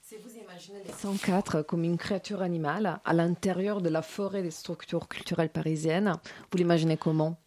[0.00, 4.50] Si vous imaginez les 104 comme une créature animale à l'intérieur de la forêt des
[4.50, 6.16] structures culturelles parisiennes,
[6.50, 7.38] vous l'imaginez comment?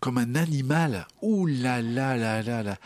[0.00, 1.06] Comme un animal.
[1.22, 2.76] Ouh là là là là là.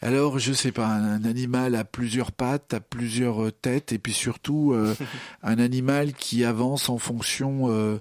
[0.00, 4.12] Alors, je sais pas, un, animal à plusieurs pattes, à plusieurs euh, têtes, et puis
[4.12, 4.94] surtout euh,
[5.42, 7.98] un animal qui avance en fonction, euh,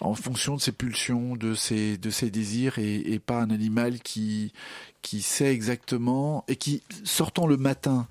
[0.00, 4.00] en fonction de ses pulsions, de ses, de ses désirs, et, et, pas un animal
[4.00, 4.52] qui,
[5.02, 8.08] qui sait exactement et qui, sortant le matin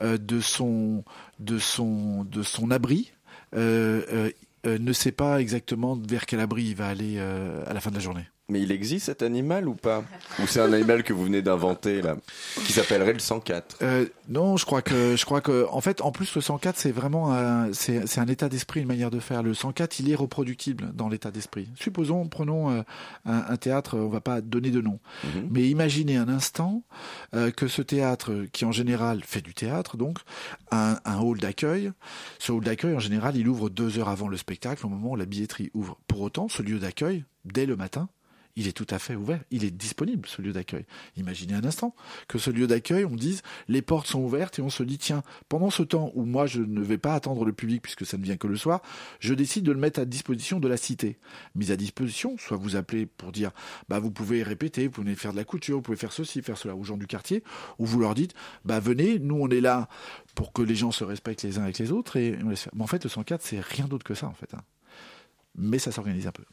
[0.00, 1.04] euh, de son,
[1.40, 3.12] de son, de son abri,
[3.54, 4.30] euh,
[4.64, 8.00] ne sait pas exactement vers quel abri il va aller à la fin de la
[8.00, 8.26] journée.
[8.50, 10.04] Mais il existe cet animal ou pas
[10.38, 12.16] Ou c'est un animal que vous venez d'inventer là,
[12.66, 16.12] qui s'appellerait le 104 euh, Non, je crois que je crois que en fait, en
[16.12, 19.42] plus le 104 c'est vraiment un, c'est c'est un état d'esprit, une manière de faire.
[19.42, 21.70] Le 104 il est reproductible dans l'état d'esprit.
[21.74, 22.82] Supposons, prenons euh,
[23.24, 25.48] un, un, théâtre, on va pas donner de nom, mm -hmm.
[25.50, 26.82] mais imaginez un instant
[27.34, 30.18] euh, que ce théâtre, qui en général fait du théâtre, donc
[30.70, 31.92] un, un hall d'accueil.
[32.38, 35.16] Ce hall d'accueil en général il ouvre deux heures avant le spectacle, au moment où
[35.16, 35.96] la billetterie ouvre.
[36.08, 38.08] Pour autant, ce lieu d'accueil, dès le matin
[38.56, 40.84] il est tout à fait ouvert, il est disponible ce lieu d'accueil.
[41.16, 41.94] Imaginez un instant
[42.28, 45.22] que ce lieu d'accueil, on dise les portes sont ouvertes et on se dit tiens,
[45.48, 48.22] pendant ce temps où moi je ne vais pas attendre le public puisque ça ne
[48.22, 48.80] vient que le soir,
[49.18, 51.18] je décide de le mettre à disposition de la cité.
[51.54, 53.50] Mise à disposition, soit vous appelez pour dire
[53.88, 56.58] bah vous pouvez répéter, vous pouvez faire de la couture, vous pouvez faire ceci, faire
[56.58, 57.42] cela aux gens du quartier,
[57.78, 59.88] ou vous leur dites bah venez, nous on est là
[60.34, 62.38] pour que les gens se respectent les uns avec les autres et.
[62.44, 64.54] Mais en fait le 104 c'est rien d'autre que ça en fait.
[64.54, 64.62] Hein.
[65.56, 66.44] Mais ça s'organise un peu.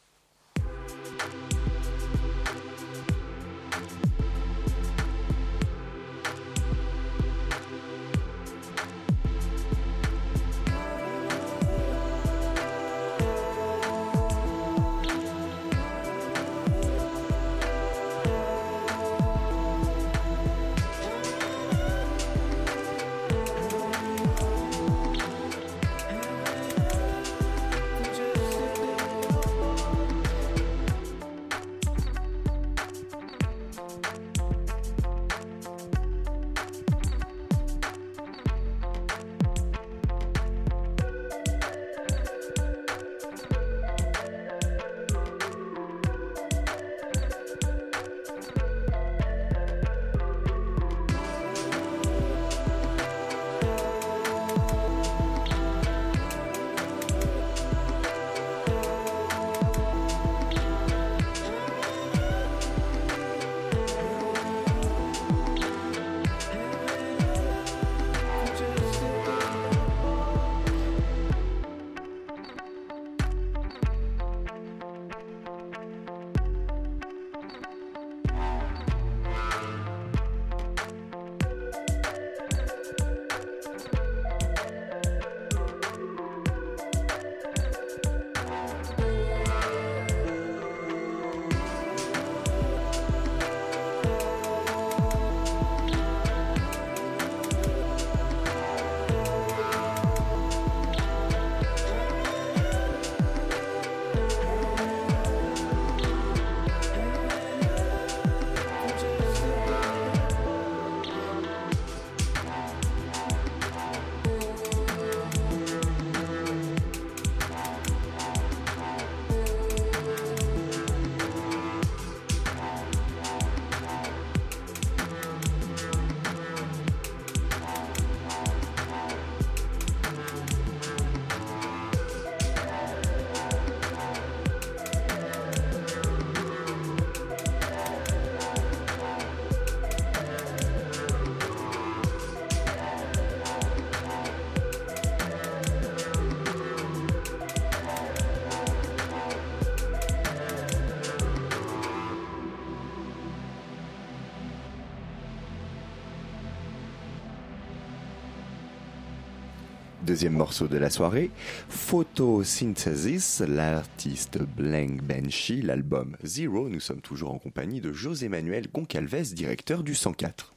[160.12, 161.32] Deuxième morceau de la soirée,
[161.70, 166.68] Photosynthesis, l'artiste Blank Benchy, l'album Zero.
[166.68, 170.54] Nous sommes toujours en compagnie de José-Manuel Goncalves, directeur du 104.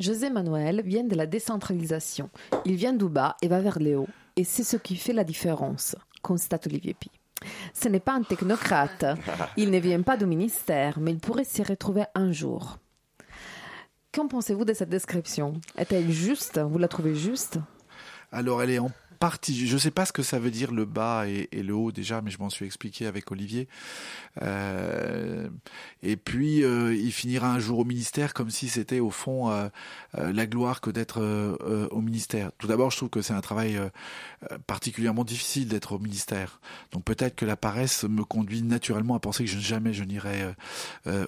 [0.00, 2.30] José Manuel vient de la décentralisation.
[2.64, 4.08] Il vient du bas et va vers le haut.
[4.34, 7.10] Et c'est ce qui fait la différence, constate Olivier Pi.
[7.74, 9.04] Ce n'est pas un technocrate.
[9.58, 12.78] Il ne vient pas du ministère, mais il pourrait s'y retrouver un jour.
[14.10, 15.52] Qu'en pensez-vous de cette description?
[15.76, 16.58] Est-elle juste?
[16.58, 17.58] Vous la trouvez juste?
[18.36, 19.66] Alors, elle est en partie.
[19.66, 22.20] Je ne sais pas ce que ça veut dire le bas et, le haut déjà,
[22.22, 23.68] mais je m'en suis expliqué avec Olivier.
[24.42, 25.48] Euh,
[26.02, 29.68] et puis, euh, il finira un jour au ministère comme si c'était au fond euh,
[30.14, 31.20] la gloire que d'être
[31.90, 32.50] au ministère.
[32.58, 33.78] Tout d'abord, je trouve que c'est un travail
[34.66, 36.60] particulièrement difficile d'être au ministère.
[36.92, 40.54] Donc peut-être que la paresse me conduit naturellement à penser que je, jamais je n'irai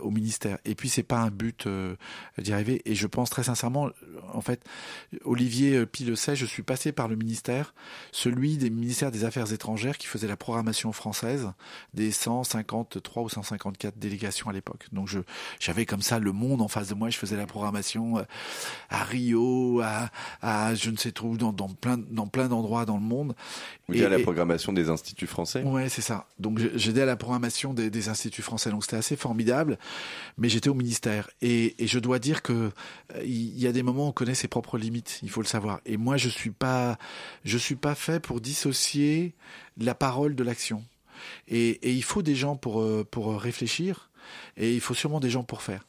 [0.00, 0.58] au ministère.
[0.64, 1.68] Et puis, c'est pas un but
[2.38, 2.82] d'y arriver.
[2.84, 3.90] Et je pense très sincèrement,
[4.32, 4.64] en fait,
[5.24, 7.74] Olivier Pi le sait, je suis passé par le ministère
[8.12, 11.50] celui des ministères des Affaires étrangères qui faisait la programmation française
[11.94, 14.86] des 153 ou 154 délégations à l'époque.
[14.92, 15.20] Donc je
[15.60, 18.22] j'avais comme ça le monde en face de moi, je faisais la programmation euh,
[18.90, 20.10] à Rio, à,
[20.42, 23.34] à je ne sais trop dans, dans plein dans plein d'endroits dans le monde.
[23.92, 25.62] et, à la programmation des instituts français?
[25.62, 26.26] Ouais, c'est ça.
[26.38, 28.70] Donc j'aidais à la programmation des, des instituts français.
[28.70, 29.78] Donc c'était assez formidable,
[30.36, 33.82] mais j'étais au ministère et, et je dois dire que euh, il y a des
[33.82, 35.20] moments où on connaît ses propres limites.
[35.22, 35.80] Il faut le savoir.
[35.86, 36.98] Et moi je suis pas
[37.44, 39.34] je suis suis pas fait pour dissocier
[39.76, 40.84] la parole de l'action.
[41.48, 44.10] Et, il faut des gens pour, euh, pour réfléchir,
[44.56, 45.86] et il faut sûrement des gens pour faire.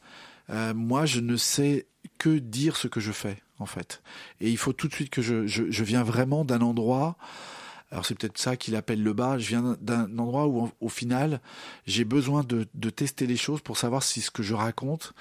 [0.49, 1.85] Euh, moi, je ne sais
[2.17, 4.01] que dire ce que je fais, en fait.
[4.41, 7.17] Et il faut tout de suite que je, je, viens vraiment d'un endroit.
[7.91, 9.37] Alors c'est peut-être ça qu'il appelle le bas.
[9.37, 11.41] Je viens d'un endroit où, au final,
[11.87, 15.13] j'ai besoin de, tester les choses pour savoir si ce que je raconte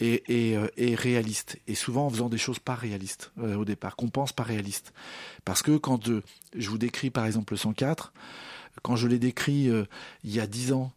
[0.00, 1.58] et, euh, réaliste.
[1.66, 4.92] Et souvent en faisant des choses pas réalistes euh, au départ, qu'on pense pas réalistes.
[5.44, 6.22] Parce que quand euh,
[6.56, 8.12] je vous décris par exemple le 104,
[8.82, 9.70] quand je l'ai décrit
[10.24, 10.92] il y a dix ans,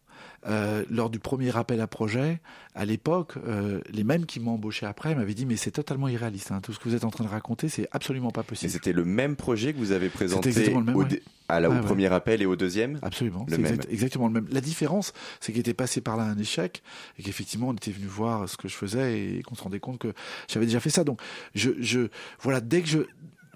[0.46, 2.40] euh, lors du premier appel à projet,
[2.74, 6.52] à l'époque, euh, les mêmes qui m'ont embauché après m'avaient dit mais c'est totalement irréaliste.
[6.52, 6.60] Hein.
[6.60, 8.70] Tout ce que vous êtes en train de raconter, c'est absolument pas possible.
[8.70, 11.04] Et c'était le même projet que vous avez présenté au,
[11.48, 12.98] à la, au premier appel et au deuxième?
[13.02, 14.46] Absolument, c'est exactement le même.
[14.50, 16.82] La différence, c'est qu'il était passé par là un échec
[17.18, 19.98] et qu'effectivement on était venu voir ce que je faisais et qu'on se rendait compte
[19.98, 20.12] que
[20.48, 21.04] j'avais déjà fait ça.
[21.04, 21.20] Donc
[21.54, 22.08] je, je
[22.40, 22.98] voilà, dès que je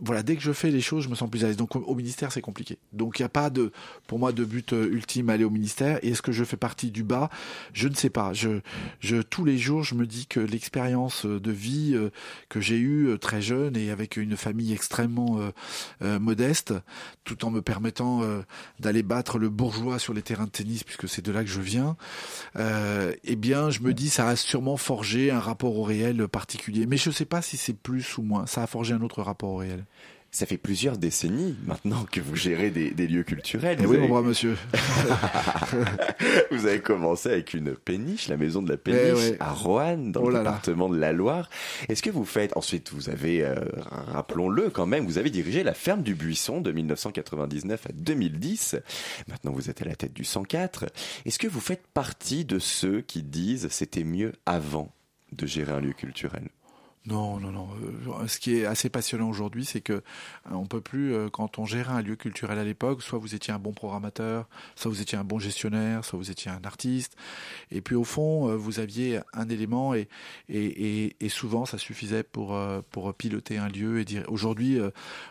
[0.03, 1.57] voilà, dès que je fais les choses, je me sens plus à l'aise.
[1.57, 2.79] Donc au ministère, c'est compliqué.
[2.93, 3.73] Donc il n'y a pas de,
[4.07, 5.99] pour moi, de but euh, ultime à aller au ministère.
[6.03, 7.31] Et est-ce que je fais partie du bas?
[7.73, 8.33] Je ne sais pas.
[8.33, 8.61] Je,
[9.01, 12.11] je, tous les jours, je me dis que l'expérience euh, de vie euh,
[12.49, 15.41] que j'ai eue très jeune et avec une famille extrêmement
[16.01, 16.75] modeste,
[17.25, 18.23] tout en me permettant
[18.79, 21.61] d'aller battre le bourgeois sur les terrains de tennis, puisque c'est de là que je
[21.61, 21.97] viens,
[22.57, 26.87] eh bien, je me dis, ça a sûrement forgé un rapport au réel particulier.
[26.87, 28.47] Mais je ne sais pas si c'est plus ou moins.
[28.47, 29.85] Ça a forgé un autre rapport au réel.
[30.33, 33.79] Ça fait plusieurs décennies maintenant que vous gérez des, lieux culturels.
[33.83, 34.57] Eh oui, mon brave monsieur.
[36.53, 40.23] vous avez commencé avec une péniche, la maison de la péniche, eh à Roanne, dans
[40.23, 41.51] oh le département de la Loire.
[41.89, 43.57] Est-ce que vous faites, ensuite vous avez, euh,
[44.13, 48.77] rappelons-le quand même, vous avez dirigé la ferme du Buisson de 1999 à 2010.
[49.27, 50.87] Maintenant vous êtes à la tête du 104.
[51.27, 54.95] Est-ce que vous faites partie de ceux qui disent c'était mieux avant
[55.33, 56.51] de gérer un lieu culturel?
[57.07, 57.69] Non, non, non.
[58.21, 60.03] Euh, ce qui est assez passionnant aujourd'hui, c'est que euh,
[60.51, 63.55] on peut plus, euh, quand on gérait un lieu culturel à l'époque, soit vous étiez
[63.55, 67.17] un bon programmateur, soit vous étiez un bon gestionnaire, soit vous étiez un artiste,
[67.71, 70.09] et puis au fond, vous aviez un élément et
[70.49, 72.59] et, et, souvent ça suffisait pour
[72.91, 74.79] pour piloter un lieu et dire aujourd'hui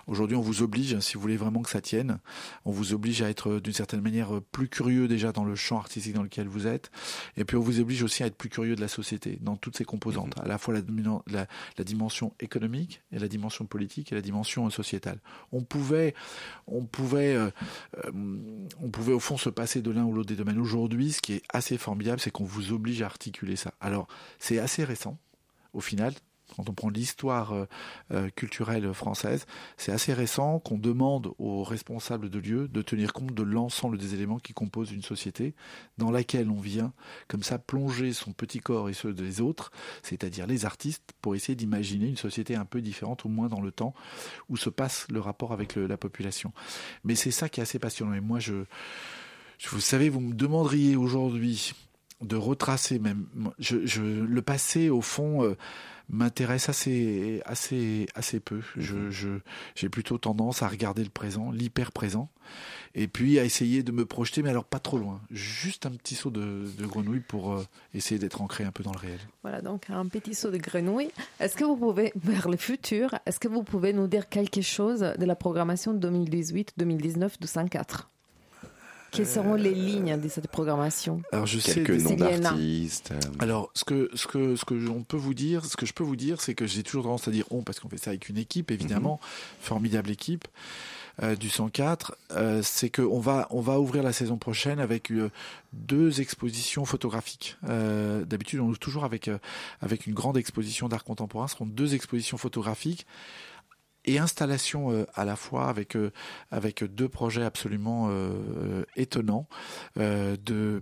[0.08, 2.20] aujourd'hui on vous oblige, si vous voulez vraiment que ça tienne,
[2.66, 6.14] on vous oblige à être d'une certaine manière plus curieux déjà dans le champ artistique
[6.14, 6.92] dans lequel vous êtes,
[7.38, 9.78] et puis on vous oblige aussi à être plus curieux de la société dans toutes
[9.78, 10.46] ses composantes, mmh.
[10.46, 10.82] à la fois la,
[11.28, 11.48] la
[11.78, 15.20] la dimension économique et la dimension politique et la dimension sociétale.
[15.52, 16.14] On pouvait,
[16.68, 17.50] on pouvait, euh,
[18.06, 18.12] euh,
[18.82, 20.60] on pouvait au fond se passer de l'un ou l'autre des domaines.
[20.60, 23.74] Aujourd'hui, ce qui est assez formidable, c'est qu'on vous oblige à articuler ça.
[23.82, 24.08] Alors,
[24.40, 25.18] c'est assez récent,
[25.74, 26.14] au final,
[26.56, 27.66] quand on prend l'histoire euh,
[28.12, 29.46] euh, culturelle française,
[29.78, 34.14] c'est assez récent qu'on demande aux responsables de lieux de tenir compte de l'ensemble des
[34.14, 35.54] éléments qui composent une société
[35.98, 36.94] dans laquelle on vient
[37.28, 39.72] comme ça plonger son petit corps et ceux des autres,
[40.04, 43.72] c'est-à-dire les artistes, pour essayer d'imaginer une société un peu différente, au moins dans le
[43.72, 43.94] temps
[44.50, 46.52] où se passe le rapport avec la population.
[47.04, 48.14] Mais c'est ça qui est assez passionnant.
[48.14, 48.64] Et moi, je,
[49.68, 51.74] vous savez, vous me demanderiez aujourd'hui
[52.22, 53.28] de retracer même
[53.60, 55.56] je, le passé au fond euh,
[56.10, 58.62] m'intéresse assez, assez, assez peu.
[58.78, 59.10] Je, Mhm.
[59.12, 59.30] je,
[59.76, 62.30] j'ai plutôt tendance à regarder le présent, l'hyper présent,
[62.96, 65.22] et puis à essayer de me projeter, mais alors pas trop loin.
[65.32, 68.92] Juste un petit saut de, de grenouille pour euh, essayer d'être ancré un peu dans
[68.92, 69.20] le réel.
[69.44, 71.12] Voilà, donc un petit saut de grenouille.
[71.40, 75.02] Est-ce que vous pouvez, vers le futur, est-ce que vous pouvez nous dire quelque chose
[75.02, 78.10] de la programmation 2018-2019 du 104
[79.12, 83.12] Quelles seront les lignes de cette programmation Alors je sais Quelques des- noms d'artistes.
[83.12, 85.94] euh, Alors, ce que ce que ce que on peut vous dire, ce que je
[85.94, 88.12] peux vous dire, c'est que j'ai toujours tendance à dire on parce qu'on fait ça
[88.12, 89.20] avec une équipe, évidemment,
[89.60, 90.48] formidable équipe
[91.24, 92.16] euh, du 104.
[92.32, 95.30] euh, c'est que on va on va ouvrir la saison prochaine avec euh,
[95.74, 97.58] deux expositions photographiques.
[97.68, 99.38] Euh, D'habitude, on ouvre toujours avec euh,
[99.82, 101.48] avec une grande exposition d'art contemporain.
[101.48, 103.06] Ce seront deux expositions photographiques
[104.06, 106.12] et installation euh, à la fois avec euh,
[106.52, 109.48] avec deux projets absolument euh, étonnants
[109.98, 110.82] euh, de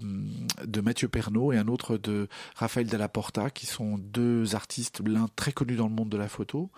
[0.65, 5.27] de Mathieu Pernaud et un autre de Raphaël Della Porta qui sont deux artistes l'un
[5.35, 6.69] très connu dans le monde de la photo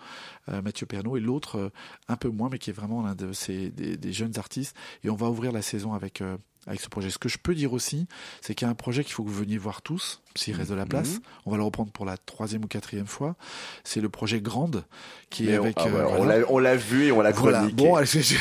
[0.48, 1.70] euh, Mathieu Pernaud et l'autre euh,
[2.08, 4.76] un peu moins mais qui est vraiment l'un de ces des, des jeunes artistes.
[5.04, 6.22] Et on va ouvrir la saison avec
[6.66, 7.10] avec ce projet.
[7.10, 8.06] Ce que je peux dire aussi,
[8.40, 10.70] c'est qu'il y a un projet qu'il faut que vous veniez voir tous, s'il reste
[10.70, 11.14] de la place.
[11.14, 11.20] Mhm.
[11.46, 13.34] On va le reprendre pour la troisième ou quatrième fois.
[13.82, 14.84] C'est le projet Grande,
[15.30, 15.76] qui est on- avec.
[15.78, 16.38] ah ouais, euh, on voilà.
[16.40, 17.58] l'a- on l'a vu et on l'a Voilà.
[17.60, 17.76] chroniqué.
[17.76, 18.36] Bon, je- je-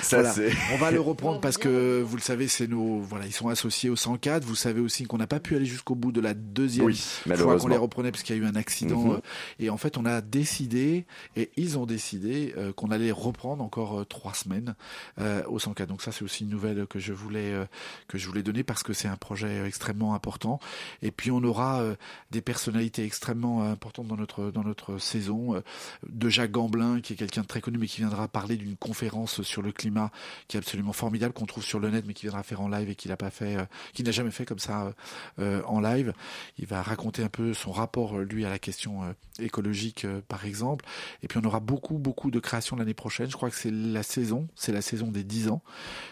[0.00, 0.32] Ça, voilà.
[0.32, 3.48] c'est- on va le reprendre parce que vous le savez, c'est nos voilà, ils sont
[3.48, 4.44] associés au 104.
[4.44, 7.02] Vous savez aussi qu'on n'a pas pu aller jusqu'au bout de la deuxième Oui,
[7.36, 9.00] fois qu'on les reprenait parce qu'il y a eu un accident.
[9.00, 9.10] Mhm.
[9.12, 9.20] euh,
[9.58, 11.06] Et en fait, on a décidé
[11.36, 14.74] et ils ont décidé euh, qu'on allait reprendre encore euh, trois semaines
[15.20, 15.88] euh, au 104.
[15.88, 17.63] Donc ça, c'est aussi une nouvelle que je voulais euh,
[18.08, 20.58] que je voulais donner parce que c'est un projet euh, extrêmement important.
[21.02, 21.96] Et puis on aura euh,
[22.30, 25.54] des personnalités extrêmement euh, importantes dans notre dans notre saison.
[25.56, 25.60] euh,
[26.08, 29.42] de Jacques Gamblin, qui est quelqu'un de très connu, mais qui viendra parler d'une conférence
[29.42, 30.10] sur le climat
[30.48, 32.88] qui est absolument formidable, qu'on trouve sur le net, mais qui viendra faire en live
[32.90, 34.92] et qui n'a pas fait, euh, qui n'a jamais fait comme ça euh,
[35.40, 36.12] euh, en live.
[36.58, 40.20] Il va raconter un peu son rapport, euh, lui, à la question euh, écologique, euh,
[40.28, 40.84] par exemple.
[41.22, 43.30] Et puis on aura beaucoup, beaucoup de créations l'année prochaine.
[43.30, 45.62] Je crois que c'est la saison, c'est la saison des 10 ans.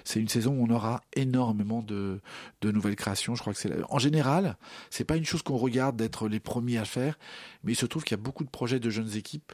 [0.04, 1.41] C'est une saison où on aura énormément
[1.82, 2.20] de,
[2.60, 3.34] de nouvelles créations.
[3.34, 4.56] Je crois que c'est en général,
[4.90, 7.18] c'est pas une chose qu'on regarde d'être les premiers à faire,
[7.64, 9.52] mais il se trouve qu'il y a beaucoup de projets de jeunes équipes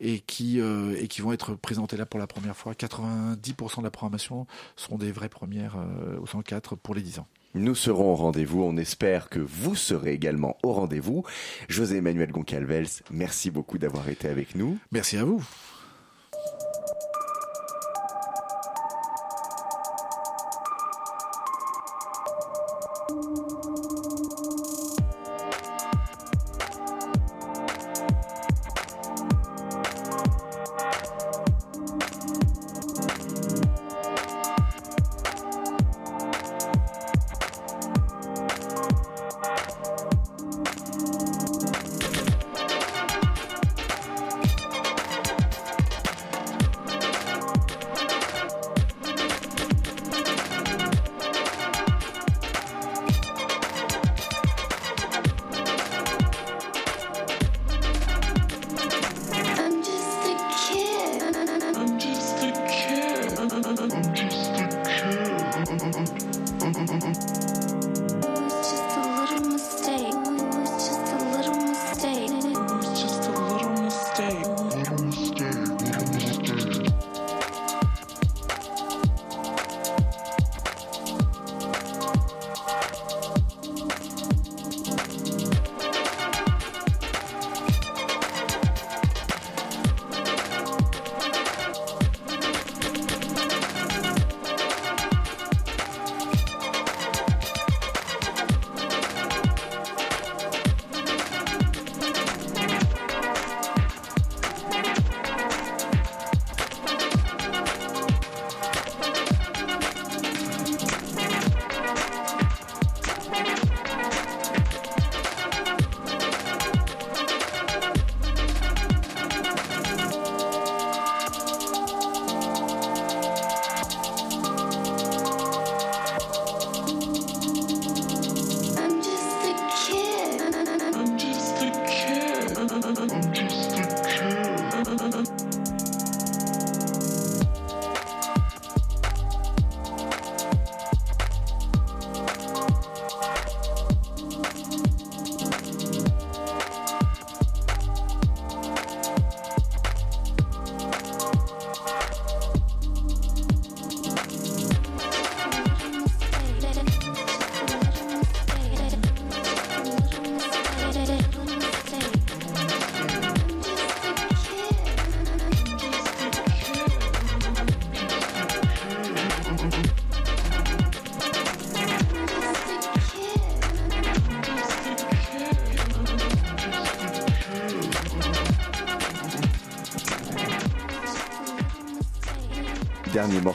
[0.00, 2.72] et qui euh, et qui vont être présentés là pour la première fois.
[2.72, 7.26] 90% de la programmation seront des vraies premières euh, au 104 pour les 10 ans.
[7.54, 8.62] Nous serons au rendez-vous.
[8.62, 11.24] On espère que vous serez également au rendez-vous.
[11.68, 14.78] José Emmanuel Goncalves, merci beaucoup d'avoir été avec nous.
[14.92, 15.44] Merci à vous.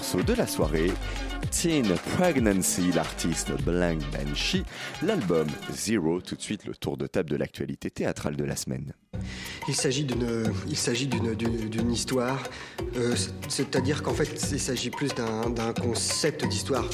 [0.06, 0.91] Morceau de la soirée.
[1.49, 4.64] Teen Pregnancy, l'artiste Blank Banshee,
[5.01, 8.93] l'album Zero, tout de suite le tour de table de l'actualité théâtrale de la semaine.
[9.68, 12.43] Il s'agit d'une, il s'agit d'une, d'une, d'une histoire,
[12.97, 13.16] euh,
[13.47, 16.86] c'est-à-dire qu'en fait, il s'agit plus d'un, d'un concept d'histoire.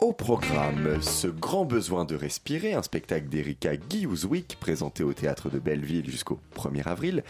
[0.00, 5.60] Au programme, ce grand besoin de respirer, un spectacle d'Erika Giuswick présenté au théâtre de
[5.60, 7.22] Belleville jusqu'au 1er avril.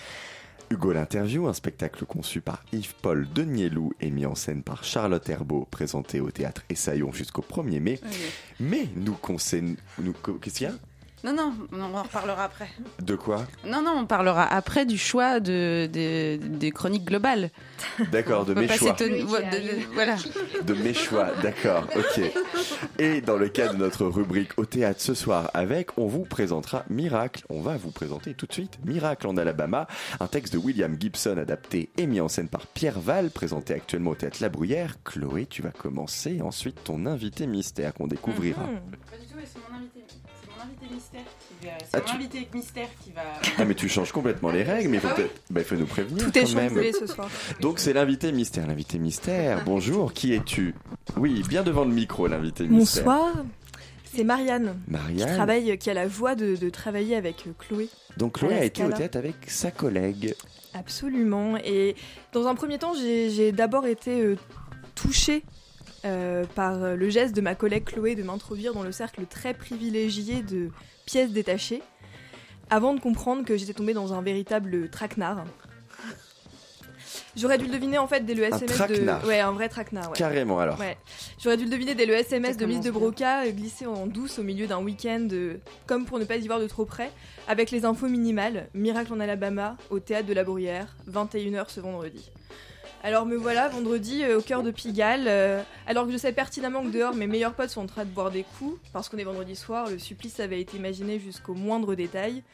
[0.72, 5.68] Hugo l'interview, un spectacle conçu par Yves-Paul Denielou et mis en scène par Charlotte Herbeau,
[5.70, 8.00] présenté au théâtre Essaillon jusqu'au 1er mai.
[8.58, 9.76] Mais nous conseillons...
[9.98, 10.74] Nous, qu'est-ce qu'il y a?
[11.24, 12.68] Non, non, on en reparlera après.
[13.00, 13.46] De quoi?
[13.64, 17.50] Non, non, on parlera après du choix de, de- des chroniques globales.
[18.10, 18.92] D'accord, de mes choix.
[18.92, 20.16] de- de- voilà.
[20.66, 22.22] De mes choix, d'accord, ok.
[22.98, 26.84] Et dans le cadre de notre rubrique au théâtre ce soir avec, on vous présentera
[26.90, 27.44] Miracle.
[27.50, 29.86] On va vous présenter tout de suite Miracle en Alabama,
[30.18, 34.10] un texte de William Gibson adapté et mis en scène par Pierre Val, présenté actuellement
[34.10, 34.96] au théâtre La Bruyère.
[35.04, 38.62] Chloé, tu vas commencer ensuite ton invité mystère qu'on découvrira.
[38.62, 39.78] Pas du tout, c'est mon invité.
[39.78, 40.01] C'est mon invité
[40.92, 41.20] mystère
[41.60, 41.72] qui va.
[41.80, 43.22] Ah, C'est tu- invité mystère qui va.
[43.58, 45.22] Ah mais tu changes complètement les règles, mais il faut Ah oui.
[45.24, 46.68] peut-être bah, il faut nous prévenir Tout est quand même.
[46.68, 47.28] chamboulé ce soir.
[47.60, 49.62] Donc c'est l'invité mystère, l'invité mystère.
[49.64, 50.74] Bonjour, qui es-tu?
[51.16, 53.04] Oui, bien devant le micro, l'invité mystère.
[53.04, 53.32] Bonsoir,
[54.14, 54.76] c'est Marianne.
[54.86, 55.34] Qui Marianne.
[55.34, 57.88] travaille, qui a la joie de, de travailler avec euh, Chloé.
[58.18, 60.34] Donc Chloé a été au théâtre avec sa collègue.
[60.74, 61.56] Absolument.
[61.64, 61.96] Et
[62.32, 64.36] dans un premier temps, j'ai j'ai d'abord été euh,
[64.94, 65.42] touchée
[66.04, 69.54] euh, par euh, le geste de ma collègue Chloé de m'introduire dans le cercle très
[69.54, 70.70] privilégié de
[71.06, 71.82] pièces détachées,
[72.70, 75.44] avant de comprendre que j'étais tombée dans un véritable traquenard.
[77.34, 79.22] J'aurais dû le deviner en fait dès le Un SMS traquenard.
[79.22, 79.26] de.
[79.26, 80.10] Ouais, un vrai traquenard.
[80.10, 80.16] Ouais.
[80.16, 80.78] Carrément alors.
[80.78, 80.98] Ouais.
[81.42, 84.38] J'aurais dû le deviner dès le SMS de Miss de Broca, euh, glissé en douce
[84.38, 87.10] au milieu d'un week-end, euh, comme pour ne pas y voir de trop près,
[87.48, 88.68] avec les infos minimales.
[88.74, 92.30] Miracle en Alabama, au théâtre de la Bruyère, 21h ce vendredi.
[93.04, 96.84] Alors me voilà vendredi euh, au cœur de Pigalle, euh, alors que je sais pertinemment
[96.84, 99.24] que dehors mes meilleurs potes sont en train de boire des coups, parce qu'on est
[99.24, 102.44] vendredi soir, le supplice avait été imaginé jusqu'au moindre détail.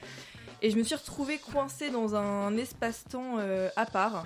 [0.63, 4.25] Et je me suis retrouvée coincée dans un espace-temps euh, à part,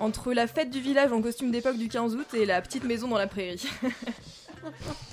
[0.00, 3.06] entre la fête du village en costume d'époque du 15 août et la petite maison
[3.06, 3.68] dans la prairie.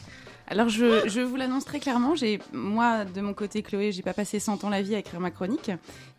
[0.53, 4.37] Alors je, vous l'annonce très clairement, j'ai moi de mon côté Chloé, j'ai pas passé
[4.37, 5.71] 100 ans la vie à écrire ma chronique.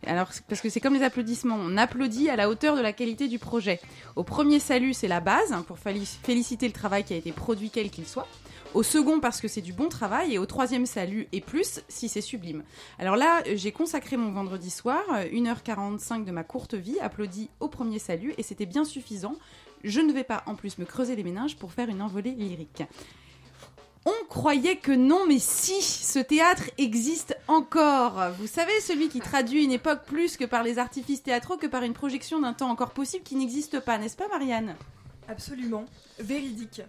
[0.05, 3.29] Alors parce que c'est comme les applaudissements, on applaudit à la hauteur de la qualité
[3.29, 3.79] du projet.
[4.17, 7.69] Au premier salut, c'est la base hein, pour féliciter le travail qui a été produit
[7.69, 8.27] quel qu'il soit.
[8.73, 12.09] Au second parce que c'est du bon travail et au troisième salut et plus si
[12.09, 12.65] c'est sublime.
[12.99, 17.49] Alors là, euh, j'ai consacré mon vendredi soir, euh, 1h45 de ma courte vie, applaudi
[17.61, 19.37] au premier salut et c'était bien suffisant.
[19.85, 22.83] Je ne vais pas en plus me creuser les méninges pour faire une envolée lyrique.
[24.05, 28.29] On croyait que non, mais si, ce théâtre existe encore.
[28.37, 31.81] Vous savez, celui qui traduit une époque plus que par les artifices théâtraux que par
[31.81, 34.75] une projection d'un temps encore possible qui n'existe pas, n'est-ce pas, Marianne?
[35.27, 35.85] Absolument,
[36.19, 36.83] véridique.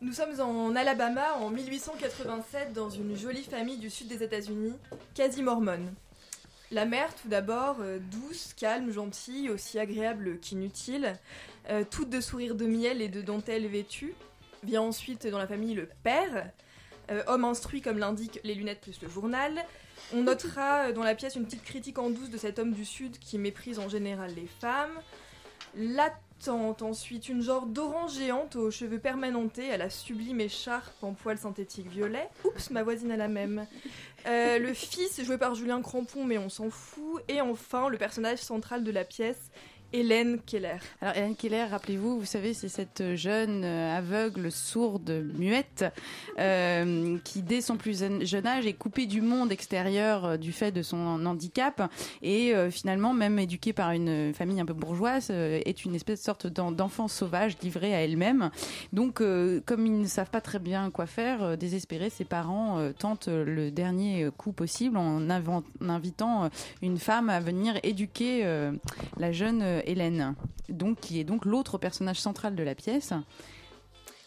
[0.00, 4.74] Nous sommes en Alabama en 1887 dans une jolie famille du sud des États-Unis,
[5.14, 5.94] quasi mormone.
[6.72, 11.16] La mère, tout d'abord, euh, douce, calme, gentille, aussi agréable qu'inutile,
[11.70, 14.14] euh, toute de sourires de miel et de dentelle vêtue.
[14.64, 16.50] Vient ensuite dans la famille le père,
[17.10, 19.64] euh, homme instruit comme l'indiquent les lunettes plus le journal.
[20.14, 22.84] On notera euh, dans la pièce une petite critique en douce de cet homme du
[22.84, 25.00] sud qui méprise en général les femmes.
[25.76, 26.12] La
[26.44, 31.38] tante, ensuite, une genre d'orange géante aux cheveux permanentés, à la sublime écharpe en poil
[31.38, 32.28] synthétique violet.
[32.44, 33.66] Oups, ma voisine a la même.
[34.26, 37.22] Euh, le fils, joué par Julien Crampon, mais on s'en fout.
[37.28, 39.50] Et enfin, le personnage central de la pièce,
[39.94, 40.78] Hélène Keller.
[41.00, 45.84] Alors, Hélène Keller, rappelez-vous, vous savez, c'est cette jeune euh, aveugle, sourde, muette,
[46.40, 50.72] euh, qui, dès son plus jeune âge, est coupée du monde extérieur euh, du fait
[50.72, 51.88] de son handicap
[52.22, 56.46] et finalement, même éduquée par une famille un peu bourgeoise, est une espèce de sorte
[56.48, 58.50] d'en- d'enfant sauvage livrée à elle-même.
[58.92, 59.18] Donc,
[59.64, 64.28] comme ils ne savent pas très bien quoi faire, désespérés, ses parents tentent le dernier
[64.36, 66.50] coup possible en, invitant
[66.82, 68.44] une femme à venir éduquer
[69.18, 70.34] la jeune Hélène,
[70.68, 73.12] donc qui est donc l'autre personnage central de la pièce.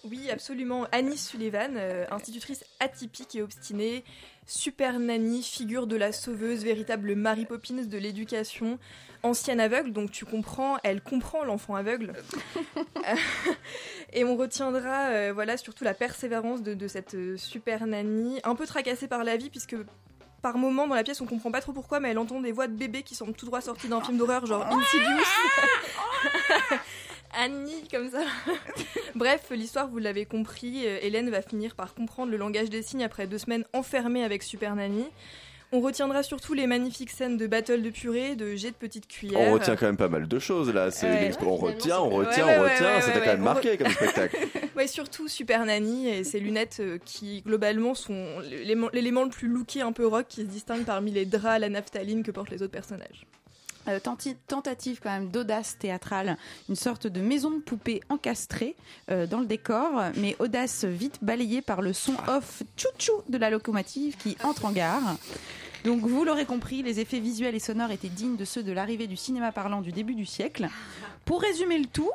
[0.09, 0.85] Oui, absolument.
[0.91, 4.05] Annie Sullivan, euh, institutrice atypique et obstinée,
[4.45, 8.79] super nanny, figure de la sauveuse, véritable Mary Poppins de l'éducation,
[9.23, 12.13] ancienne aveugle, donc tu comprends, elle comprend l'enfant aveugle.
[14.13, 18.55] et on retiendra euh, voilà, surtout la persévérance de, de cette euh, super nanny, un
[18.55, 19.75] peu tracassée par la vie, puisque
[20.41, 22.67] par moment dans la pièce on comprend pas trop pourquoi, mais elle entend des voix
[22.67, 25.25] de bébés qui semblent tout droit sortis d'un film d'horreur, genre Insidious.
[27.39, 28.21] Annie, comme ça.
[29.15, 33.03] Bref, l'histoire, vous l'avez compris, euh, Hélène va finir par comprendre le langage des signes
[33.03, 35.05] après deux semaines enfermée avec Super Nanny.
[35.73, 39.39] On retiendra surtout les magnifiques scènes de battle de purée, de jet de petites cuillères.
[39.41, 40.91] On retient quand même pas mal de choses là.
[40.91, 41.21] C'est Ouais.
[41.21, 42.95] l'expo- on retient, on retient, on Ouais, ouais, retient.
[42.95, 44.37] ouais, Ça ouais, t'a quand même marqué comme spectacle.
[44.77, 49.47] Ouais, surtout Super Nanny et ses lunettes euh, qui globalement sont l'élément l'élément le plus
[49.47, 52.51] looké un peu rock qui se distingue parmi les draps à la naphtaline que portent
[52.51, 53.25] les autres personnages.
[53.87, 58.75] Euh, tentative quand même d'audace théâtrale, une sorte de maison de poupée encastrée
[59.09, 63.49] euh, dans le décor, mais audace vite balayée par le son off tchou-tchou de la
[63.49, 65.15] locomotive qui entre en gare.
[65.85, 69.07] Donc vous l'aurez compris, les effets visuels et sonores étaient dignes de ceux de l'arrivée
[69.07, 70.67] du cinéma parlant du début du siècle.
[71.23, 72.11] Pour résumer le tout,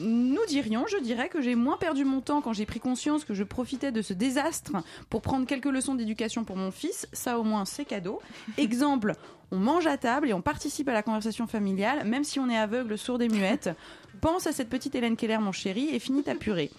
[0.00, 3.34] nous dirions, je dirais que j'ai moins perdu mon temps quand j'ai pris conscience que
[3.34, 4.72] je profitais de ce désastre
[5.10, 7.06] pour prendre quelques leçons d'éducation pour mon fils.
[7.12, 8.20] Ça, au moins, c'est cadeau.
[8.58, 9.14] Exemple,
[9.50, 12.56] on mange à table et on participe à la conversation familiale, même si on est
[12.56, 13.70] aveugle, sourd et muette.
[14.20, 16.70] Pense à cette petite Hélène Keller, mon chéri, et finis ta purée.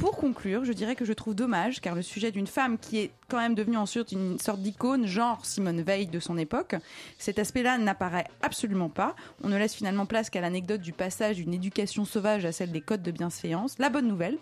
[0.00, 3.10] Pour conclure, je dirais que je trouve dommage, car le sujet d'une femme qui est
[3.28, 6.74] quand même devenue ensuite une sorte d'icône, genre Simone Veil de son époque,
[7.18, 9.14] cet aspect-là n'apparaît absolument pas.
[9.44, 12.80] On ne laisse finalement place qu'à l'anecdote du passage d'une éducation sauvage à celle des
[12.80, 13.78] codes de bienséance.
[13.78, 14.38] La bonne nouvelle,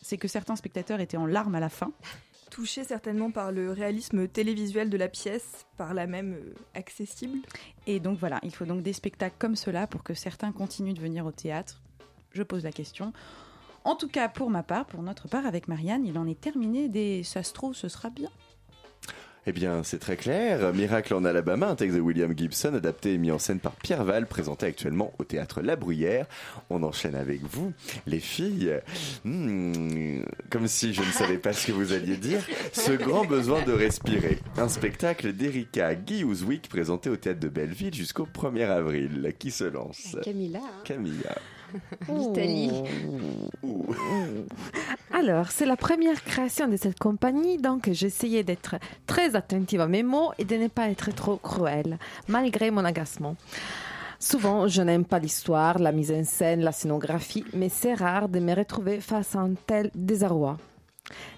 [0.00, 1.92] c'est que certains spectateurs étaient en larmes à la fin.
[2.50, 7.40] Touché certainement par le réalisme télévisuel de la pièce, par là même euh, accessible.
[7.86, 11.00] Et donc voilà, il faut donc des spectacles comme cela pour que certains continuent de
[11.00, 11.82] venir au théâtre.
[12.32, 13.12] Je pose la question.
[13.84, 16.88] En tout cas, pour ma part, pour notre part, avec Marianne, il en est terminé
[16.88, 18.28] des ça se trouve, ce sera bien.
[19.44, 20.72] Eh bien, c'est très clair.
[20.72, 24.04] Miracle en Alabama, un texte de William Gibson, adapté et mis en scène par Pierre
[24.04, 26.26] Val, présenté actuellement au théâtre La Bruyère.
[26.70, 27.72] On enchaîne avec vous,
[28.06, 28.72] les filles.
[29.24, 32.40] Hmm, comme si je ne savais pas ce que vous alliez dire.
[32.72, 34.38] Ce grand besoin de respirer.
[34.58, 39.34] Un spectacle d'Erika Guy-Ouzwick présenté au théâtre de Belleville jusqu'au 1er avril.
[39.40, 40.16] Qui se lance?
[40.22, 40.60] Camilla.
[40.62, 40.82] hein.
[40.84, 41.34] Camilla.
[42.08, 42.70] L'Italie.
[45.12, 50.02] Alors, c'est la première création de cette compagnie, donc j'essayais d'être très attentive à mes
[50.02, 51.98] mots et de ne pas être trop cruelle,
[52.28, 53.36] malgré mon agacement.
[54.18, 58.38] Souvent, je n'aime pas l'histoire, la mise en scène, la scénographie, mais c'est rare de
[58.38, 60.58] me retrouver face à un tel désarroi.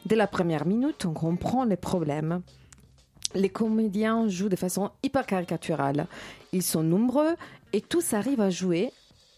[0.04, 2.42] Dès la première minute, on comprend les problèmes.
[3.34, 6.06] Les comédiens jouent de façon hyper caricaturale.
[6.52, 7.34] Ils sont nombreux
[7.72, 8.92] et tous arrivent à jouer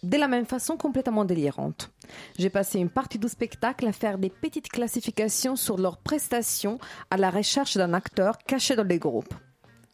[0.06, 1.90] de la même façon complètement délirante.
[2.38, 6.78] J'ai passé une partie du spectacle à faire des petites classifications sur leurs prestations
[7.10, 9.34] à la recherche d'un acteur caché dans les groupes,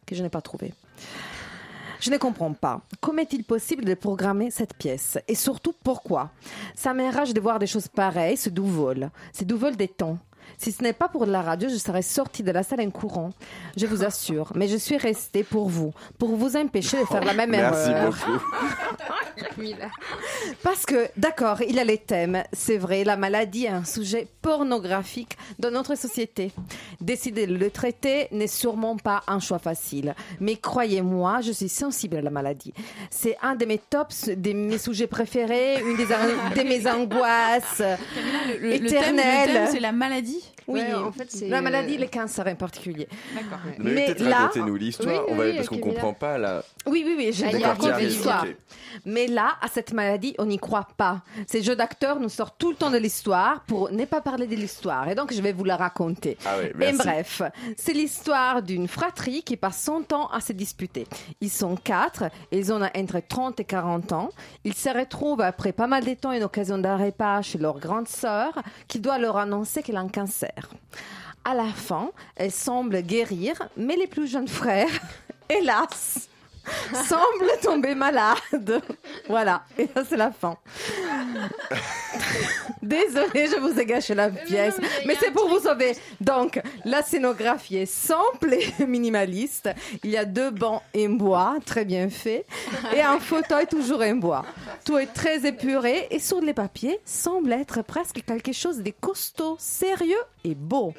[0.05, 0.73] que je n'ai pas trouvé.
[1.99, 2.81] Je ne comprends pas.
[2.99, 5.17] Comment est-il possible de programmer cette pièce?
[5.27, 6.31] Et surtout, pourquoi?
[6.75, 9.09] Ça m'enrage de voir des choses pareilles, du vol.
[9.31, 10.19] C'est du vol des temps.
[10.57, 13.31] Si ce n'est pas pour la radio, je serais sortie de la salle en courant.
[13.77, 14.51] Je vous assure.
[14.55, 18.11] Mais je suis restée pour vous, pour vous empêcher de faire la même Merci erreur.
[18.13, 18.39] beaucoup.
[19.55, 19.87] Camilla.
[20.63, 24.27] Parce que, d'accord, il y a les thèmes, c'est vrai, la maladie est un sujet
[24.41, 26.51] pornographique dans notre société.
[27.01, 30.15] Décider de le traiter n'est sûrement pas un choix facile.
[30.39, 32.73] Mais croyez-moi, je suis sensible à la maladie.
[33.09, 38.57] C'est un de mes tops, de mes sujets préférés, une des, de mes angoisses Le,
[38.59, 39.53] le- le thème, le éternelles.
[39.53, 40.42] thème, c'est la maladie.
[40.67, 43.07] Oui, Ouais, en fait, c'est, la maladie, euh, les cancers en particulier.
[43.35, 43.59] D'accord.
[43.79, 45.93] Mais, Mais peut-être là- racontez-nous l'histoire, Oui, on va- oui, parce qu'on Camilla.
[45.95, 46.63] comprend pas là.
[46.85, 48.45] Oui, oui, oui, je y a raconte l'histoire.
[49.05, 51.21] Mais là, à cette maladie, on n'y croit pas.
[51.47, 54.55] Ces jeux d'acteurs nous sortent tout le temps de l'histoire pour ne pas parler de
[54.55, 55.09] l'histoire.
[55.09, 56.37] Et donc, je vais vous la raconter.
[56.45, 56.97] Ah ouais, Et merci.
[56.97, 57.41] bref,
[57.77, 61.07] c'est l'histoire d'une fratrie qui passe son temps à se disputer.
[61.41, 64.29] Ils sont quatre, ils ont entre 30 et 40 ans.
[64.63, 68.07] Ils se retrouvent après pas mal de temps une occasion d'un repas chez leur grande
[68.07, 68.53] sœur
[68.87, 70.52] qui doit leur annoncer qu'elle a un cancer.
[71.45, 75.01] À la fin, elle semble guérir, mais les plus jeunes frères,
[75.49, 76.29] hélas,
[77.07, 78.81] semblent tomber malades.
[79.27, 80.57] Voilà, et ça c'est la fin.
[82.81, 85.95] Désolée, je vous ai gâché la pièce, mais c'est pour vous sauver.
[86.19, 89.69] Donc, la scénographie est simple et minimaliste.
[90.03, 92.45] Il y a deux bancs en bois, très bien fait,
[92.93, 94.43] et un fauteuil toujours en bois.
[94.85, 99.55] Tout est très épuré et sur les papiers semble être presque quelque chose de costaud,
[99.59, 100.93] sérieux et beau.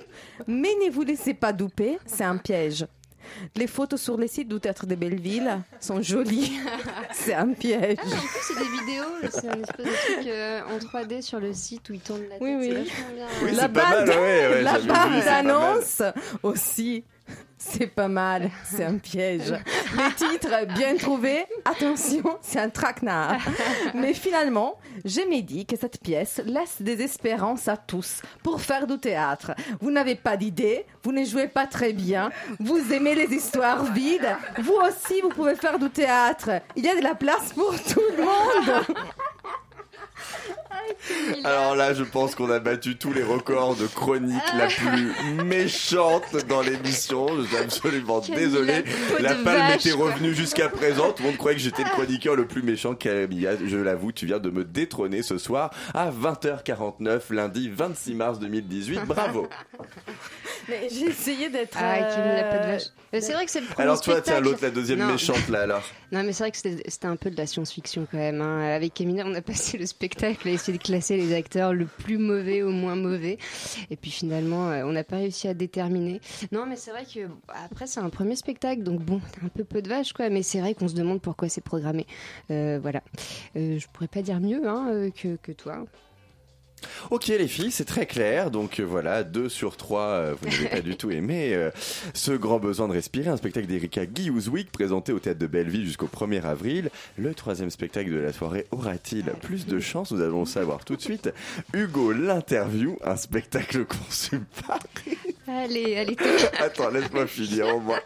[0.47, 2.87] Mais ne vous laissez pas douper, c'est un piège.
[3.57, 6.53] Les photos sur les sites du théâtre de Belleville sont jolies.
[7.13, 7.99] C'est un piège.
[8.01, 11.41] Ah, en plus, c'est des vidéos, c'est un espèce de truc euh, en 3D sur
[11.41, 12.39] le site où ils tournent la tête.
[12.41, 12.69] Oui, oui.
[12.69, 13.27] C'est vachement bien.
[13.43, 16.03] Oui, la pas mal, bande, ouais, ouais, la bande d'annonce
[16.43, 17.05] aussi.
[17.57, 19.53] C'est pas mal, c'est un piège.
[19.97, 23.39] Les titres bien trouvés, attention, c'est un traquenard.
[23.95, 28.99] Mais finalement, me dis que cette pièce laisse des espérances à tous pour faire du
[28.99, 29.53] théâtre.
[29.81, 34.37] Vous n'avez pas d'idée, vous ne jouez pas très bien, vous aimez les histoires vides,
[34.59, 36.51] vous aussi vous pouvez faire du théâtre.
[36.77, 38.85] Il y a de la place pour tout le monde.
[41.45, 45.13] Alors là, je pense qu'on a battu tous les records de chronique la plus
[45.45, 47.27] méchante dans l'émission.
[47.41, 48.85] Je suis absolument désolé.
[49.21, 50.13] La palme vache, était quoi.
[50.13, 51.13] revenue jusqu'à présent.
[51.13, 52.95] Tout le monde croyait que j'étais le chroniqueur le plus méchant.
[52.95, 58.39] Camilla, je l'avoue, tu viens de me détrôner ce soir à 20h49, lundi 26 mars
[58.39, 59.01] 2018.
[59.07, 59.49] Bravo.
[60.69, 61.77] Mais j'ai essayé d'être.
[61.79, 62.83] Ah, Camille, la peau de vache.
[63.15, 65.09] Euh, C'est vrai que c'est le premier Alors toi, tiens, l'autre, la deuxième Non.
[65.13, 65.83] méchante là alors.
[66.11, 68.41] Non, mais c'est vrai que c'était c'était un peu de la science-fiction quand même.
[68.41, 68.75] hein.
[68.75, 72.63] Avec Camille, on a passé le spectacle à essayer classer les acteurs le plus mauvais
[72.63, 73.39] au moins mauvais.
[73.91, 76.21] Et puis finalement, euh, on n'a pas réussi à déterminer.
[76.53, 79.83] Non, mais c'est vrai que après, c'est un premier spectacle, donc bon, un peu peu
[79.83, 80.29] de vache, quoi.
[80.31, 82.07] Mais c'est vrai qu'on se demande pourquoi c'est programmé.
[82.51, 83.03] Euh, voilà.
[83.57, 85.85] Euh, je pourrais pas dire mieux hein, que toi.
[87.11, 88.51] Ok les filles, c'est très clair.
[88.51, 91.71] Donc euh, voilà, 2 sur 3, vous n'avez pas du tout aimé euh,
[92.13, 93.29] ce grand besoin de respirer.
[93.29, 96.91] Un spectacle d'Erika Guy-Ouzouik présenté au théâtre de Belleville jusqu'au 1er avril.
[97.17, 100.97] Le troisième spectacle de la soirée aura-t-il plus de chance Nous allons le savoir tout
[100.97, 101.31] de suite.
[101.73, 104.79] Hugo l'interview, un spectacle conçu par...
[105.47, 106.17] Allez, allez,
[106.59, 108.01] Attends, laisse-moi finir au moins.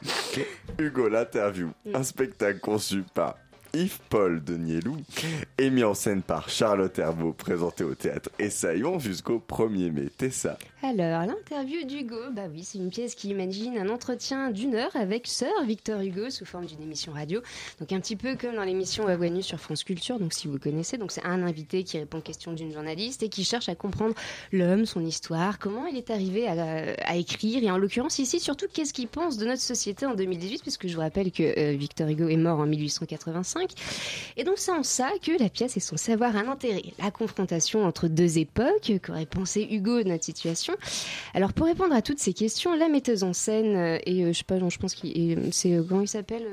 [0.79, 3.37] Hugo l'interview, un spectacle conçu par
[3.79, 4.97] Yves-Paul Denielou
[5.57, 10.09] et mis en scène par Charlotte Herbeau, présenté au théâtre Essaillon jusqu'au 1er mai.
[10.17, 10.59] Tessa.
[10.81, 15.27] Alors, l'interview d'Hugo, bah oui, c'est une pièce qui imagine un entretien d'une heure avec
[15.27, 17.41] Sir Victor Hugo sous forme d'une émission radio.
[17.81, 20.97] Donc un petit peu comme dans l'émission Nue sur France Culture, donc si vous connaissez,
[20.97, 24.15] donc c'est un invité qui répond aux questions d'une journaliste et qui cherche à comprendre
[24.53, 28.93] l'homme, son histoire, comment il est arrivé à, écrire et en l'occurrence ici surtout qu'est-ce
[28.93, 32.29] qu'il pense de notre société en 2018 puisque je vous rappelle que euh, Victor Hugo
[32.29, 33.73] est mort en 1885
[34.37, 37.85] et donc c'est en ça que la pièce est censée avoir un intérêt, la confrontation
[37.85, 40.68] entre deux époques qu'aurait pensé Hugo de notre situation.
[41.35, 44.39] Alors pour répondre à toutes ces questions, la metteuse en scène euh, et euh, je
[44.39, 46.47] sais pas, non, je pense qu'il est- c'est euh, comment il s'appelle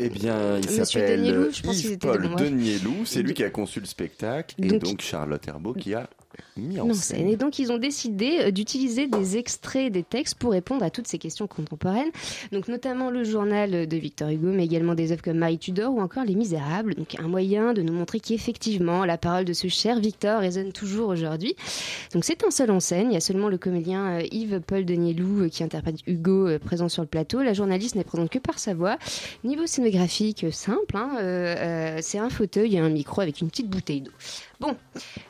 [0.00, 2.50] Eh bien, il s'appelle bon, bref.
[2.50, 3.04] Denielou.
[3.04, 6.08] C'est lui qui a conçu le spectacle et Donc- donc Charlotte Herbeau qui a
[6.56, 7.28] mis en scène.
[7.28, 11.06] Et donc, ils ont décidé euh, d'utiliser des extraits des textes pour répondre à toutes
[11.06, 12.10] ces questions contemporaines.
[12.52, 16.00] Donc, notamment le journal de Victor Hugo, mais également des œuvres comme Marie Tudor ou
[16.00, 16.94] encore Les Misérables.
[16.94, 21.08] Donc, un moyen de nous montrer qu'effectivement, la parole de ce cher Victor résonne toujours
[21.08, 21.54] aujourd'hui.
[22.12, 23.10] Donc, c'est un seul en scène.
[23.10, 27.02] Il y a seulement le comédien euh, Yves-Paul Denielou euh, qui interprète Hugo présent sur
[27.02, 27.42] le plateau.
[27.42, 28.98] La journaliste n'est présente que par sa voix.
[29.44, 30.96] Niveau scénographique, simple.
[30.96, 34.10] hein, euh, euh, c'est un fauteuil et un micro avec une petite bouteille d'eau.
[34.62, 34.76] Bon,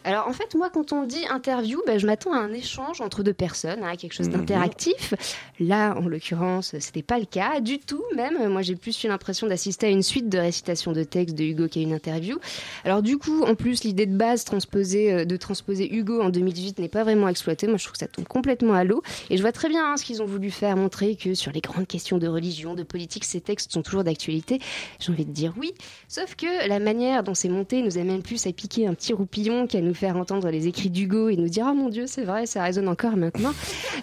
[0.04, 3.22] alors en fait, moi, quand on dit interview, ben, je m'attends à un échange entre
[3.22, 4.34] deux personnes, hein, quelque chose Mhm.
[4.36, 5.14] d'interactif.
[5.58, 8.02] Là, en l'occurrence, c'était pas le cas du tout.
[8.14, 11.44] Même, moi, j'ai plus eu l'impression d'assister à une suite de récitations de textes de
[11.44, 12.36] Hugo qu'à une interview.
[12.84, 16.78] Alors du coup, en plus, l'idée de base transposée, euh, de transposer Hugo en 2018
[16.78, 17.66] n'est pas vraiment exploitée.
[17.68, 19.02] Moi, je trouve que ça tombe complètement à l'eau.
[19.30, 21.62] Et je vois très bien hein, ce qu'ils ont voulu faire, montrer que sur les
[21.62, 24.60] grandes questions de religion, de politique, ces textes sont toujours d'actualité.
[25.00, 25.72] J'ai envie de dire oui.
[26.08, 29.68] Sauf que la manière dont c'est monté nous amène plus à piquer un petit roupillon
[29.68, 32.44] qu'à nous faire entendre les écrits d'Hugo et nous dire Ah mon Dieu, c'est vrai,
[32.46, 33.52] ça résonne encore maintenant.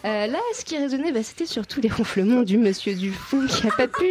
[0.06, 3.66] Euh, là, ce qui résonnait, bah, c'était surtout les ronflements du monsieur du fond qui
[3.66, 4.06] n'a pas pu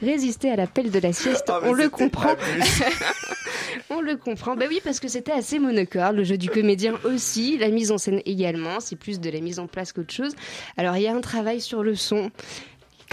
[0.00, 1.44] résister à l'appel de la sieste.
[1.48, 2.34] Ah, On le comprend.
[3.90, 4.56] On le comprend.
[4.56, 6.16] Bah oui, parce que c'était assez monocorde.
[6.16, 8.80] Le jeu du comédien aussi, la mise en scène également.
[8.80, 10.32] C'est plus de la mise en place qu'autre chose.
[10.78, 12.30] Alors, il y a un travail sur le son.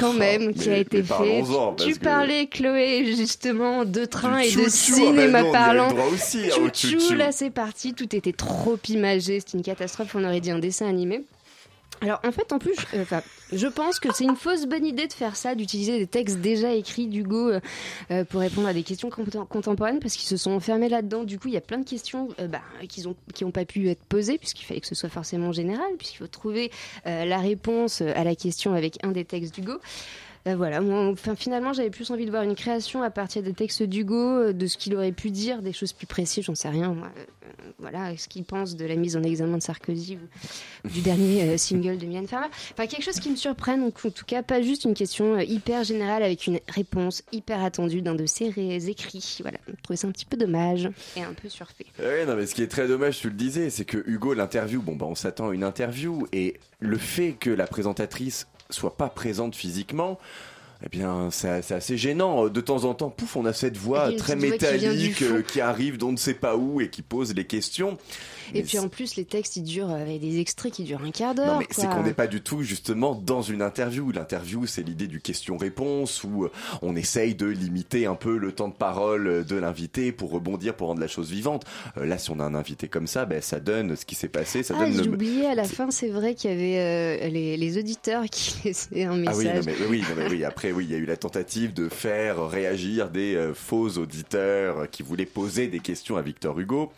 [0.02, 1.44] Quand même, qui a Oh, été fait.
[1.78, 5.52] Tu parlais, Chloé, justement, de train et de ah cinéma non, on y a eu
[5.52, 5.90] parlant.
[5.90, 10.52] hein, Chou-chou, là c'est parti, tout était trop imagé, c'était une catastrophe, on aurait dit
[10.52, 11.24] un dessin animé.
[12.02, 13.20] Alors en fait, en plus, je, euh,
[13.54, 16.74] je pense que c'est une fausse bonne idée de faire ça, d'utiliser des textes déjà
[16.74, 17.60] écrits d'Hugo euh,
[18.10, 21.24] euh, pour répondre à des questions contem- contemporaines, parce qu'ils se sont enfermés là-dedans.
[21.24, 24.04] Du coup, il y a plein de questions euh, bah, qui n'ont pas pu être
[24.06, 26.72] posées, puisqu'il fallait que ce soit forcément général, puisqu'il faut trouver
[27.06, 29.74] la réponse à la question avec un des textes d'Hugo.
[30.48, 33.84] Euh, voilà, moi, finalement, j'avais plus envie de voir une création à partir des textes
[33.84, 36.94] d'Hugo, euh, de ce qu'il aurait pu dire, des choses plus précises, j'en sais rien.
[36.94, 37.24] Moi, Euh,
[37.80, 41.98] voilà, ce qu'il pense de la mise en examen de Sarkozy ou, du dernier single
[41.98, 42.48] de Mylène Farmer.
[42.72, 46.24] Enfin, quelque chose qui me surprenne, en tout cas, pas juste une question hyper générale
[46.24, 49.38] avec une réponse hyper attendue d'un de ses écrits.
[49.42, 51.86] Voilà, je trouvais ça un petit peu dommage et un peu surfait.
[52.00, 54.82] Ouais, non, mais ce qui est très dommage, tu le disais, c'est que Hugo, l'interview,
[54.82, 59.10] bon, bah, on s'attend à une interview, et le fait que la présentatrice soit pas
[59.10, 60.20] présente physiquement,
[60.84, 62.48] eh bien, c'est assez gênant.
[62.48, 65.62] De temps en temps, pouf, on a cette voix une très qui métallique euh, qui
[65.62, 67.98] arrive d'on ne sait pas où et qui pose les questions.
[68.54, 71.12] Et puis en plus, les textes, ils durent euh, avec des extraits qui durent un
[71.12, 71.54] quart d'heure.
[71.54, 74.12] Non, mais c'est qu'on n'est pas du tout justement dans une interview.
[74.12, 78.68] L'interview, c'est l'idée du question-réponse où euh, on essaye de limiter un peu le temps
[78.70, 81.66] de parole euh, de l'invité pour rebondir, pour rendre la chose vivante.
[81.96, 84.64] Là, si on a un invité comme ça, ben, ça donne ce qui s'est passé,
[84.64, 85.12] ça Ah, donne j'ai le.
[85.14, 86.80] oublié à la fin, c'est vrai qu'il y avait
[87.26, 89.36] euh, les, les auditeurs qui laissaient un Ah message.
[89.38, 90.44] oui, non, mais oui, non, mais oui.
[90.44, 93.98] Après, après, oui, il y a eu la tentative de faire réagir des euh, faux
[93.98, 96.92] auditeurs qui voulaient poser des questions à Victor Hugo.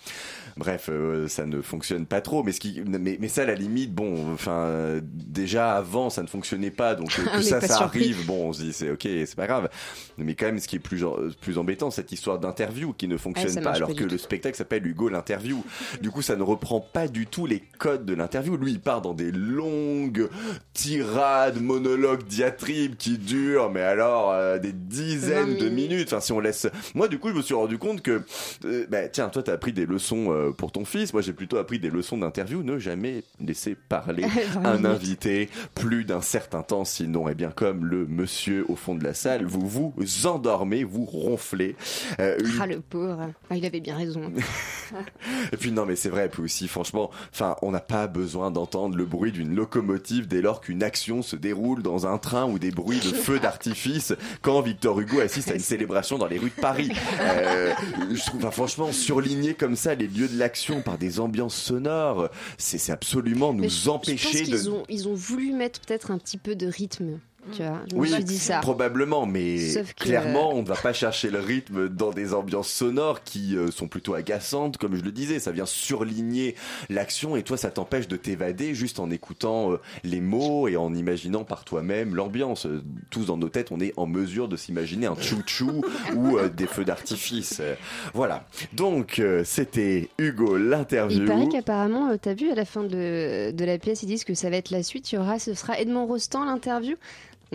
[0.58, 2.44] Bref, euh, ça ne fonctionne pas trop.
[2.44, 6.28] Mais ce qui, mais, mais ça, à la limite, bon, enfin, déjà avant, ça ne
[6.28, 8.00] fonctionnait pas, donc On que ça, ça surpris.
[8.00, 8.26] arrive.
[8.26, 9.70] Bon, on se dit, c'est ok, c'est pas grave.
[10.18, 11.04] Mais quand même, ce qui est plus
[11.42, 14.86] plus embêtant, cette histoire d'interview qui ne fonctionne pas, alors pas que le spectacle s'appelle
[14.86, 15.64] Hugo l'interview.
[16.02, 18.56] Du coup, ça ne reprend pas du tout les codes de l'interview.
[18.56, 20.30] Lui, il part dans des longues
[20.74, 25.90] tirades, monologues, diatribes qui durent, mais alors euh, des dizaines 20 de minutes.
[25.92, 26.08] minutes.
[26.14, 26.68] Enfin, si on laisse.
[26.96, 28.22] Moi, du coup, je me suis rendu compte que,
[28.66, 31.14] euh, bah, tiens, toi, t'as appris des leçons euh, pour ton fils.
[31.14, 32.62] Moi, j'ai plutôt appris des leçons d'interview.
[32.64, 37.86] Ne jamais laisser parler 20 un invité plus d'un certain temps, sinon, eh bien, comme
[37.86, 39.94] le monsieur au fond de la salle, vous vous
[40.26, 41.76] endormez, vous ronflez.
[42.20, 43.32] Euh, une Ah, le pauvre.
[43.50, 44.22] Ah, il avait bien raison.
[45.52, 46.30] et puis non, mais c'est vrai.
[46.30, 50.62] Puis aussi, franchement, enfin, on n'a pas besoin d'entendre le bruit d'une locomotive dès lors
[50.62, 55.00] qu'une action se déroule dans un train ou des bruits de feux d'artifice quand Victor
[55.00, 56.92] Hugo assiste à une célébration dans les rues de Paris.
[57.22, 57.74] Euh,
[58.12, 62.30] je trouve, enfin, franchement, surligner comme ça les lieux de l'action par des ambiances sonores,
[62.58, 64.70] c'est absolument Mais nous je- empêcher pense de.
[64.70, 67.20] ont, ils ont voulu mettre peut-être un petit peu de rythme.
[67.52, 68.60] Tu vois, je me Oui, suis dit ça.
[68.60, 72.70] probablement, mais Sauf que- clairement, on ne va pas chercher le rythme dans des ambiances
[72.70, 75.40] sonores qui euh, sont plutôt agaçantes, comme je le disais.
[75.40, 76.56] Ça vient surligner
[76.90, 80.94] l'action et toi, ça t'empêche de t'évader juste en écoutant euh, les mots et en
[80.94, 82.66] imaginant par toi-même l'ambiance.
[82.66, 85.82] Euh, Tous dans nos têtes, on est en mesure de s'imaginer un chou-chou
[86.16, 87.58] ou euh, des feux d'artifice.
[87.60, 87.76] Euh,
[88.14, 88.46] voilà.
[88.74, 91.22] Donc, euh, c'était Hugo l'interview.
[91.22, 94.24] Il paraît qu'apparemment, euh, t'as vu à la fin de, de la pièce, ils disent
[94.24, 95.12] que ça va être la suite.
[95.12, 96.96] Il y aura, ce sera Edmond Rostand l'interview.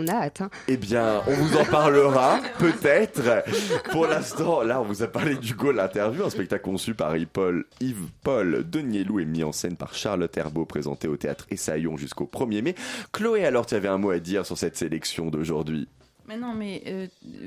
[0.01, 0.42] On a hâte.
[0.42, 0.51] Hein.
[0.68, 3.42] Eh bien, on vous en parlera peut-être.
[3.90, 8.64] Pour l'instant, là, on vous a parlé d'Hugo l'interview, un spectacle conçu par Yves-Paul Yves-Paul
[8.70, 12.74] Denielou et mis en scène par Charlotte Herbeau, présenté au théâtre Essaillon jusqu'au 1er mai.
[13.12, 15.88] Chloé, alors, tu avais un mot à dire sur cette sélection d'aujourd'hui?
[16.28, 17.07] Mais non, mais euh,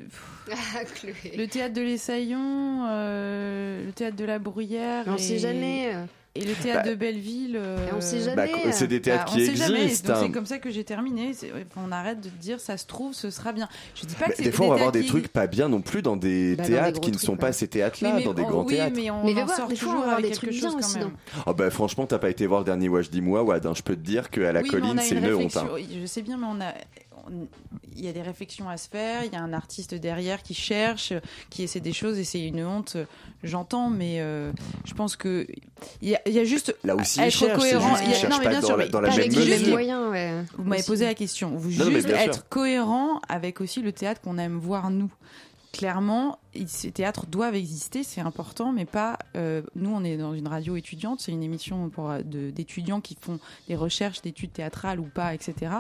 [0.52, 1.14] Ah, Chloé.
[1.38, 5.06] le théâtre de l'Essaillon, euh, le théâtre de la Bruyère.
[5.08, 5.94] On et- sait jamais.
[6.34, 7.58] Et le théâtre Bah, de Belleville.
[7.58, 8.72] euh, on sait Bah, jamais.
[8.72, 10.08] c'est des théâtres bah, qui on sait jamais, existent.
[10.14, 10.24] donc hein.
[10.28, 11.32] c'est comme ça que j'ai terminé.
[11.76, 13.68] On arrête de dire ça se trouve, ce sera bien.
[13.96, 15.82] Je dis pas que des fois, on va avoir des qui- trucs pas bien non
[15.82, 17.38] plus dans des Bah, dans des théâtres qui ne sont ouais.
[17.38, 18.94] pas ces théâtres-là, dans des grands oui, théâtres.
[18.96, 20.52] mais on Mais en va voir, sort des fois, on toujours avec des quelque trucs
[20.54, 21.08] chose bien quand aussi, même.
[21.10, 21.14] non
[21.46, 23.74] Ah bah franchement, t'as pas été voir le dernier Wajdi Mouawad, hein.
[23.76, 25.58] je peux te dire qu'à la Oui, colline, c'est une honte.
[25.58, 25.68] hein.
[26.02, 26.74] Je sais bien, mais on a.
[27.96, 30.54] Il y a des réflexions à se faire, il y a un artiste derrière qui
[30.54, 31.14] cherche,
[31.50, 32.96] qui essaie des choses et c'est une honte,
[33.44, 34.52] j'entends, mais euh,
[34.86, 35.46] je pense que
[36.02, 37.96] il y, a- il y a juste Là aussi, être cohérent.
[37.98, 39.26] juste Il y a- non, mais pas bien dans sûr, la- mais dans la Avec
[39.32, 39.60] juste- les mesure.
[39.66, 40.44] mêmes moyens, ouais.
[40.58, 41.56] Vous m'avez posé la question.
[41.56, 42.18] Vous Non, juste sûr.
[42.18, 45.12] être cohérent avec aussi le théâtre qu'on aime voir nous.
[45.74, 49.18] Clairement, ces théâtres doivent exister, c'est important, mais pas.
[49.38, 53.18] euh, nous, on est dans une radio étudiante, c'est une émission pour euh, d'étudiants qui
[53.20, 55.72] font des recherches d'études théâtrales ou pas, etc.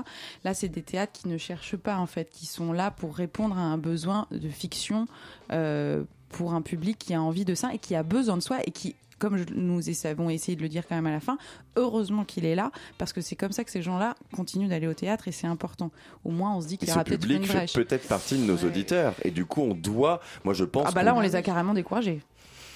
[0.45, 3.57] Là, c'est des théâtres qui ne cherchent pas, en fait, qui sont là pour répondre
[3.57, 5.07] à un besoin de fiction
[5.51, 8.59] euh, pour un public qui a envie de ça et qui a besoin de soi
[8.65, 11.37] et qui comme je- nous avons essayé de le dire quand même à la fin,
[11.75, 14.93] heureusement qu'il est là, parce que c'est comme ça que ces gens-là continuent d'aller au
[14.95, 15.91] théâtre et c'est important.
[16.25, 17.73] Au moins, on se dit qu'il y aura peut-être une public fait brèche.
[17.73, 18.65] peut-être partie de nos Ouais.
[18.65, 19.13] auditeurs.
[19.23, 20.85] Et du coup, on doit, moi je pense.
[20.87, 22.19] Ah bah là, on les a carrément découragés.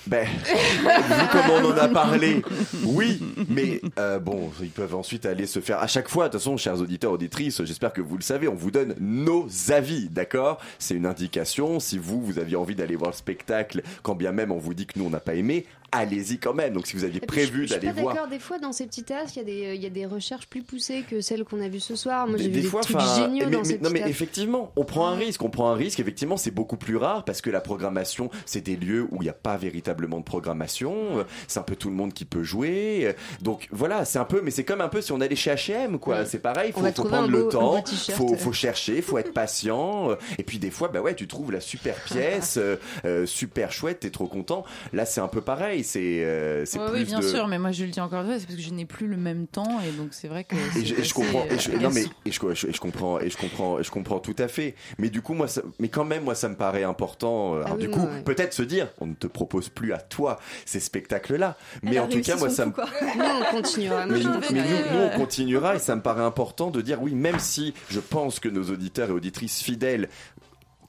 [0.07, 2.43] Ben, vu comme on en a parlé,
[2.85, 3.19] oui,
[3.49, 5.79] mais euh, bon, ils peuvent ensuite aller se faire.
[5.79, 8.53] À chaque fois, de toute façon, chers auditeurs, auditrices, j'espère que vous le savez, on
[8.53, 10.59] vous donne nos avis, d'accord?
[10.77, 11.79] C'est une indication.
[11.79, 14.85] Si vous, vous aviez envie d'aller voir le spectacle, quand bien même on vous dit
[14.85, 15.65] que nous, on n'a pas aimé,
[15.95, 16.73] allez-y quand même.
[16.73, 18.13] Donc si vous aviez puis, prévu d'aller voir.
[18.13, 20.05] d'accord, des fois dans ces petits théâtres, il y, a des- il y a des
[20.05, 22.27] recherches plus poussées que celles qu'on a vues ce soir.
[22.27, 24.85] Moi j'ai vu des, trucs enfin, géniaux mais, dans mais- ces non mais effectivement, on
[24.85, 25.99] prend un risque, on prend un risque.
[25.99, 29.29] Effectivement, c'est beaucoup plus rare parce que la programmation, c'est des lieux où il n'y
[29.29, 31.19] a pas véritablement de programmation.
[31.19, 33.05] Euh, C'est un peu tout le monde qui peut jouer.
[33.05, 35.51] Euh, Donc voilà, c'est un peu, mais c'est comme un peu si on allait chez
[35.53, 36.19] H&M, quoi.
[36.19, 36.25] Ouais.
[36.25, 37.83] C'est pareil, faut, faut prendre le temps,
[38.13, 40.11] faut, faut chercher, faut être patient.
[40.11, 42.75] Euh, Et puis des fois, bah ouais, tu trouves la super pièce, euh,
[43.05, 44.63] euh, super chouette, t'es trop content.
[44.93, 45.83] Là, c'est un peu pareil.
[45.85, 47.25] C'est, euh, c'est Ouais, plus oui, bien de...
[47.27, 49.07] sûr, mais moi je le dis encore une fois, c'est parce que je n'ai plus
[49.07, 50.55] le même temps et donc c'est vrai que.
[50.77, 53.37] Et je, comprends, et je, euh, non mais et je, je- je comprends, et je
[53.37, 54.75] comprends, et je comprends tout à fait.
[54.97, 57.55] Mais du coup, moi, ça, mais quand même, moi, ça me paraît important.
[57.55, 58.21] euh, Ah Alors oui, du coup, ouais.
[58.23, 61.55] peut-être se dire, on ne te propose plus à toi ces spectacles-là.
[61.83, 62.71] Mais en tout cas, moi, ça me.
[63.15, 64.05] Nous on continuera.
[64.05, 66.81] Moi, mais, nous, mais nous- euh, nous, on continuera et ça me paraît important de
[66.81, 70.09] dire oui, même si je pense que nos auditeurs et auditrices fidèles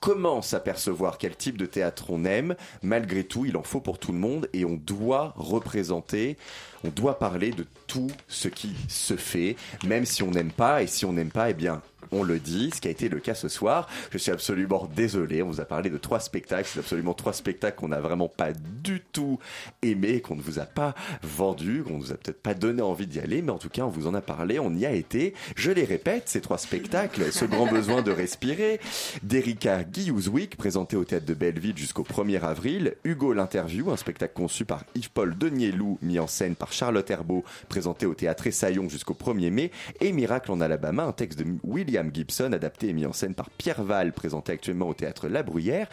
[0.00, 3.98] commencent à percevoir quel type de théâtre on aime, malgré tout, il en faut pour
[3.98, 6.36] tout le monde et on doit représenter,
[6.84, 10.82] on doit parler de tout ce qui se fait, même si on n'aime pas.
[10.82, 11.82] Et si on n'aime pas, eh bien,
[12.12, 13.88] on le dit, ce qui a été le cas ce soir.
[14.10, 17.78] Je suis absolument désolé, on vous a parlé de trois spectacles, c'est absolument trois spectacles
[17.78, 19.38] qu'on n'a vraiment pas du tout
[19.82, 23.06] aimé, qu'on ne vous a pas vendu, qu'on ne vous a peut-être pas donné envie
[23.06, 25.34] d'y aller, mais en tout cas on vous en a parlé, on y a été.
[25.56, 28.80] Je les répète, ces trois spectacles, ce grand besoin de respirer,
[29.22, 34.64] d'Erika Guillouzwick, présenté au théâtre de Belleville jusqu'au 1er avril, Hugo l'interview, un spectacle conçu
[34.64, 39.50] par Yves-Paul Denielou, mis en scène par Charlotte Herbeau, présenté au théâtre Essaillon jusqu'au 1er
[39.50, 43.34] mai, et Miracle en Alabama, un texte de William Gibson, adapté et mis en scène
[43.34, 45.88] par Pierre Val, présenté actuellement au théâtre La Bruyère.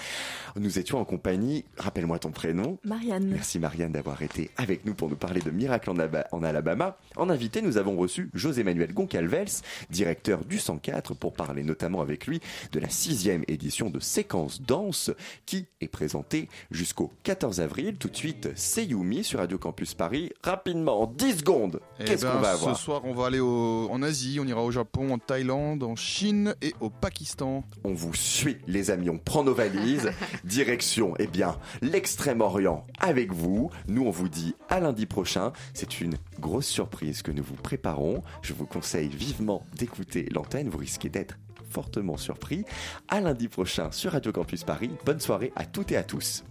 [0.55, 2.77] Nous étions en compagnie, rappelle-moi ton prénom.
[2.83, 3.25] Marianne.
[3.27, 6.97] Merci Marianne d'avoir été avec nous pour nous parler de Miracle en, Aba- en Alabama.
[7.15, 12.39] En invité, nous avons reçu José-Manuel Goncalves, directeur du 104, pour parler notamment avec lui
[12.71, 15.11] de la sixième édition de Séquence Danse,
[15.45, 17.95] qui est présentée jusqu'au 14 avril.
[17.97, 20.31] Tout de suite, c'est Yumi sur Radio Campus Paris.
[20.43, 22.77] Rapidement, en 10 secondes, Eh qu'est-ce ben, qu'on va avoir?
[22.77, 25.95] Ce soir, on va aller au- en Asie, on ira au Japon, en Thaïlande, en
[25.95, 27.63] Chine et au Pakistan.
[27.83, 30.09] On vous suit, les amis, on prend nos valises.
[30.43, 33.69] Direction, eh bien, l'extrême-orient avec vous.
[33.87, 35.53] Nous, on vous dit à lundi prochain.
[35.75, 38.23] C'est une grosse surprise que nous vous préparons.
[38.41, 40.67] Je vous conseille vivement d'écouter l'antenne.
[40.67, 41.37] Vous risquez d'être
[41.69, 42.65] fortement surpris.
[43.07, 44.89] À lundi prochain sur Radio Campus Paris.
[45.05, 46.43] Bonne soirée à toutes et à tous.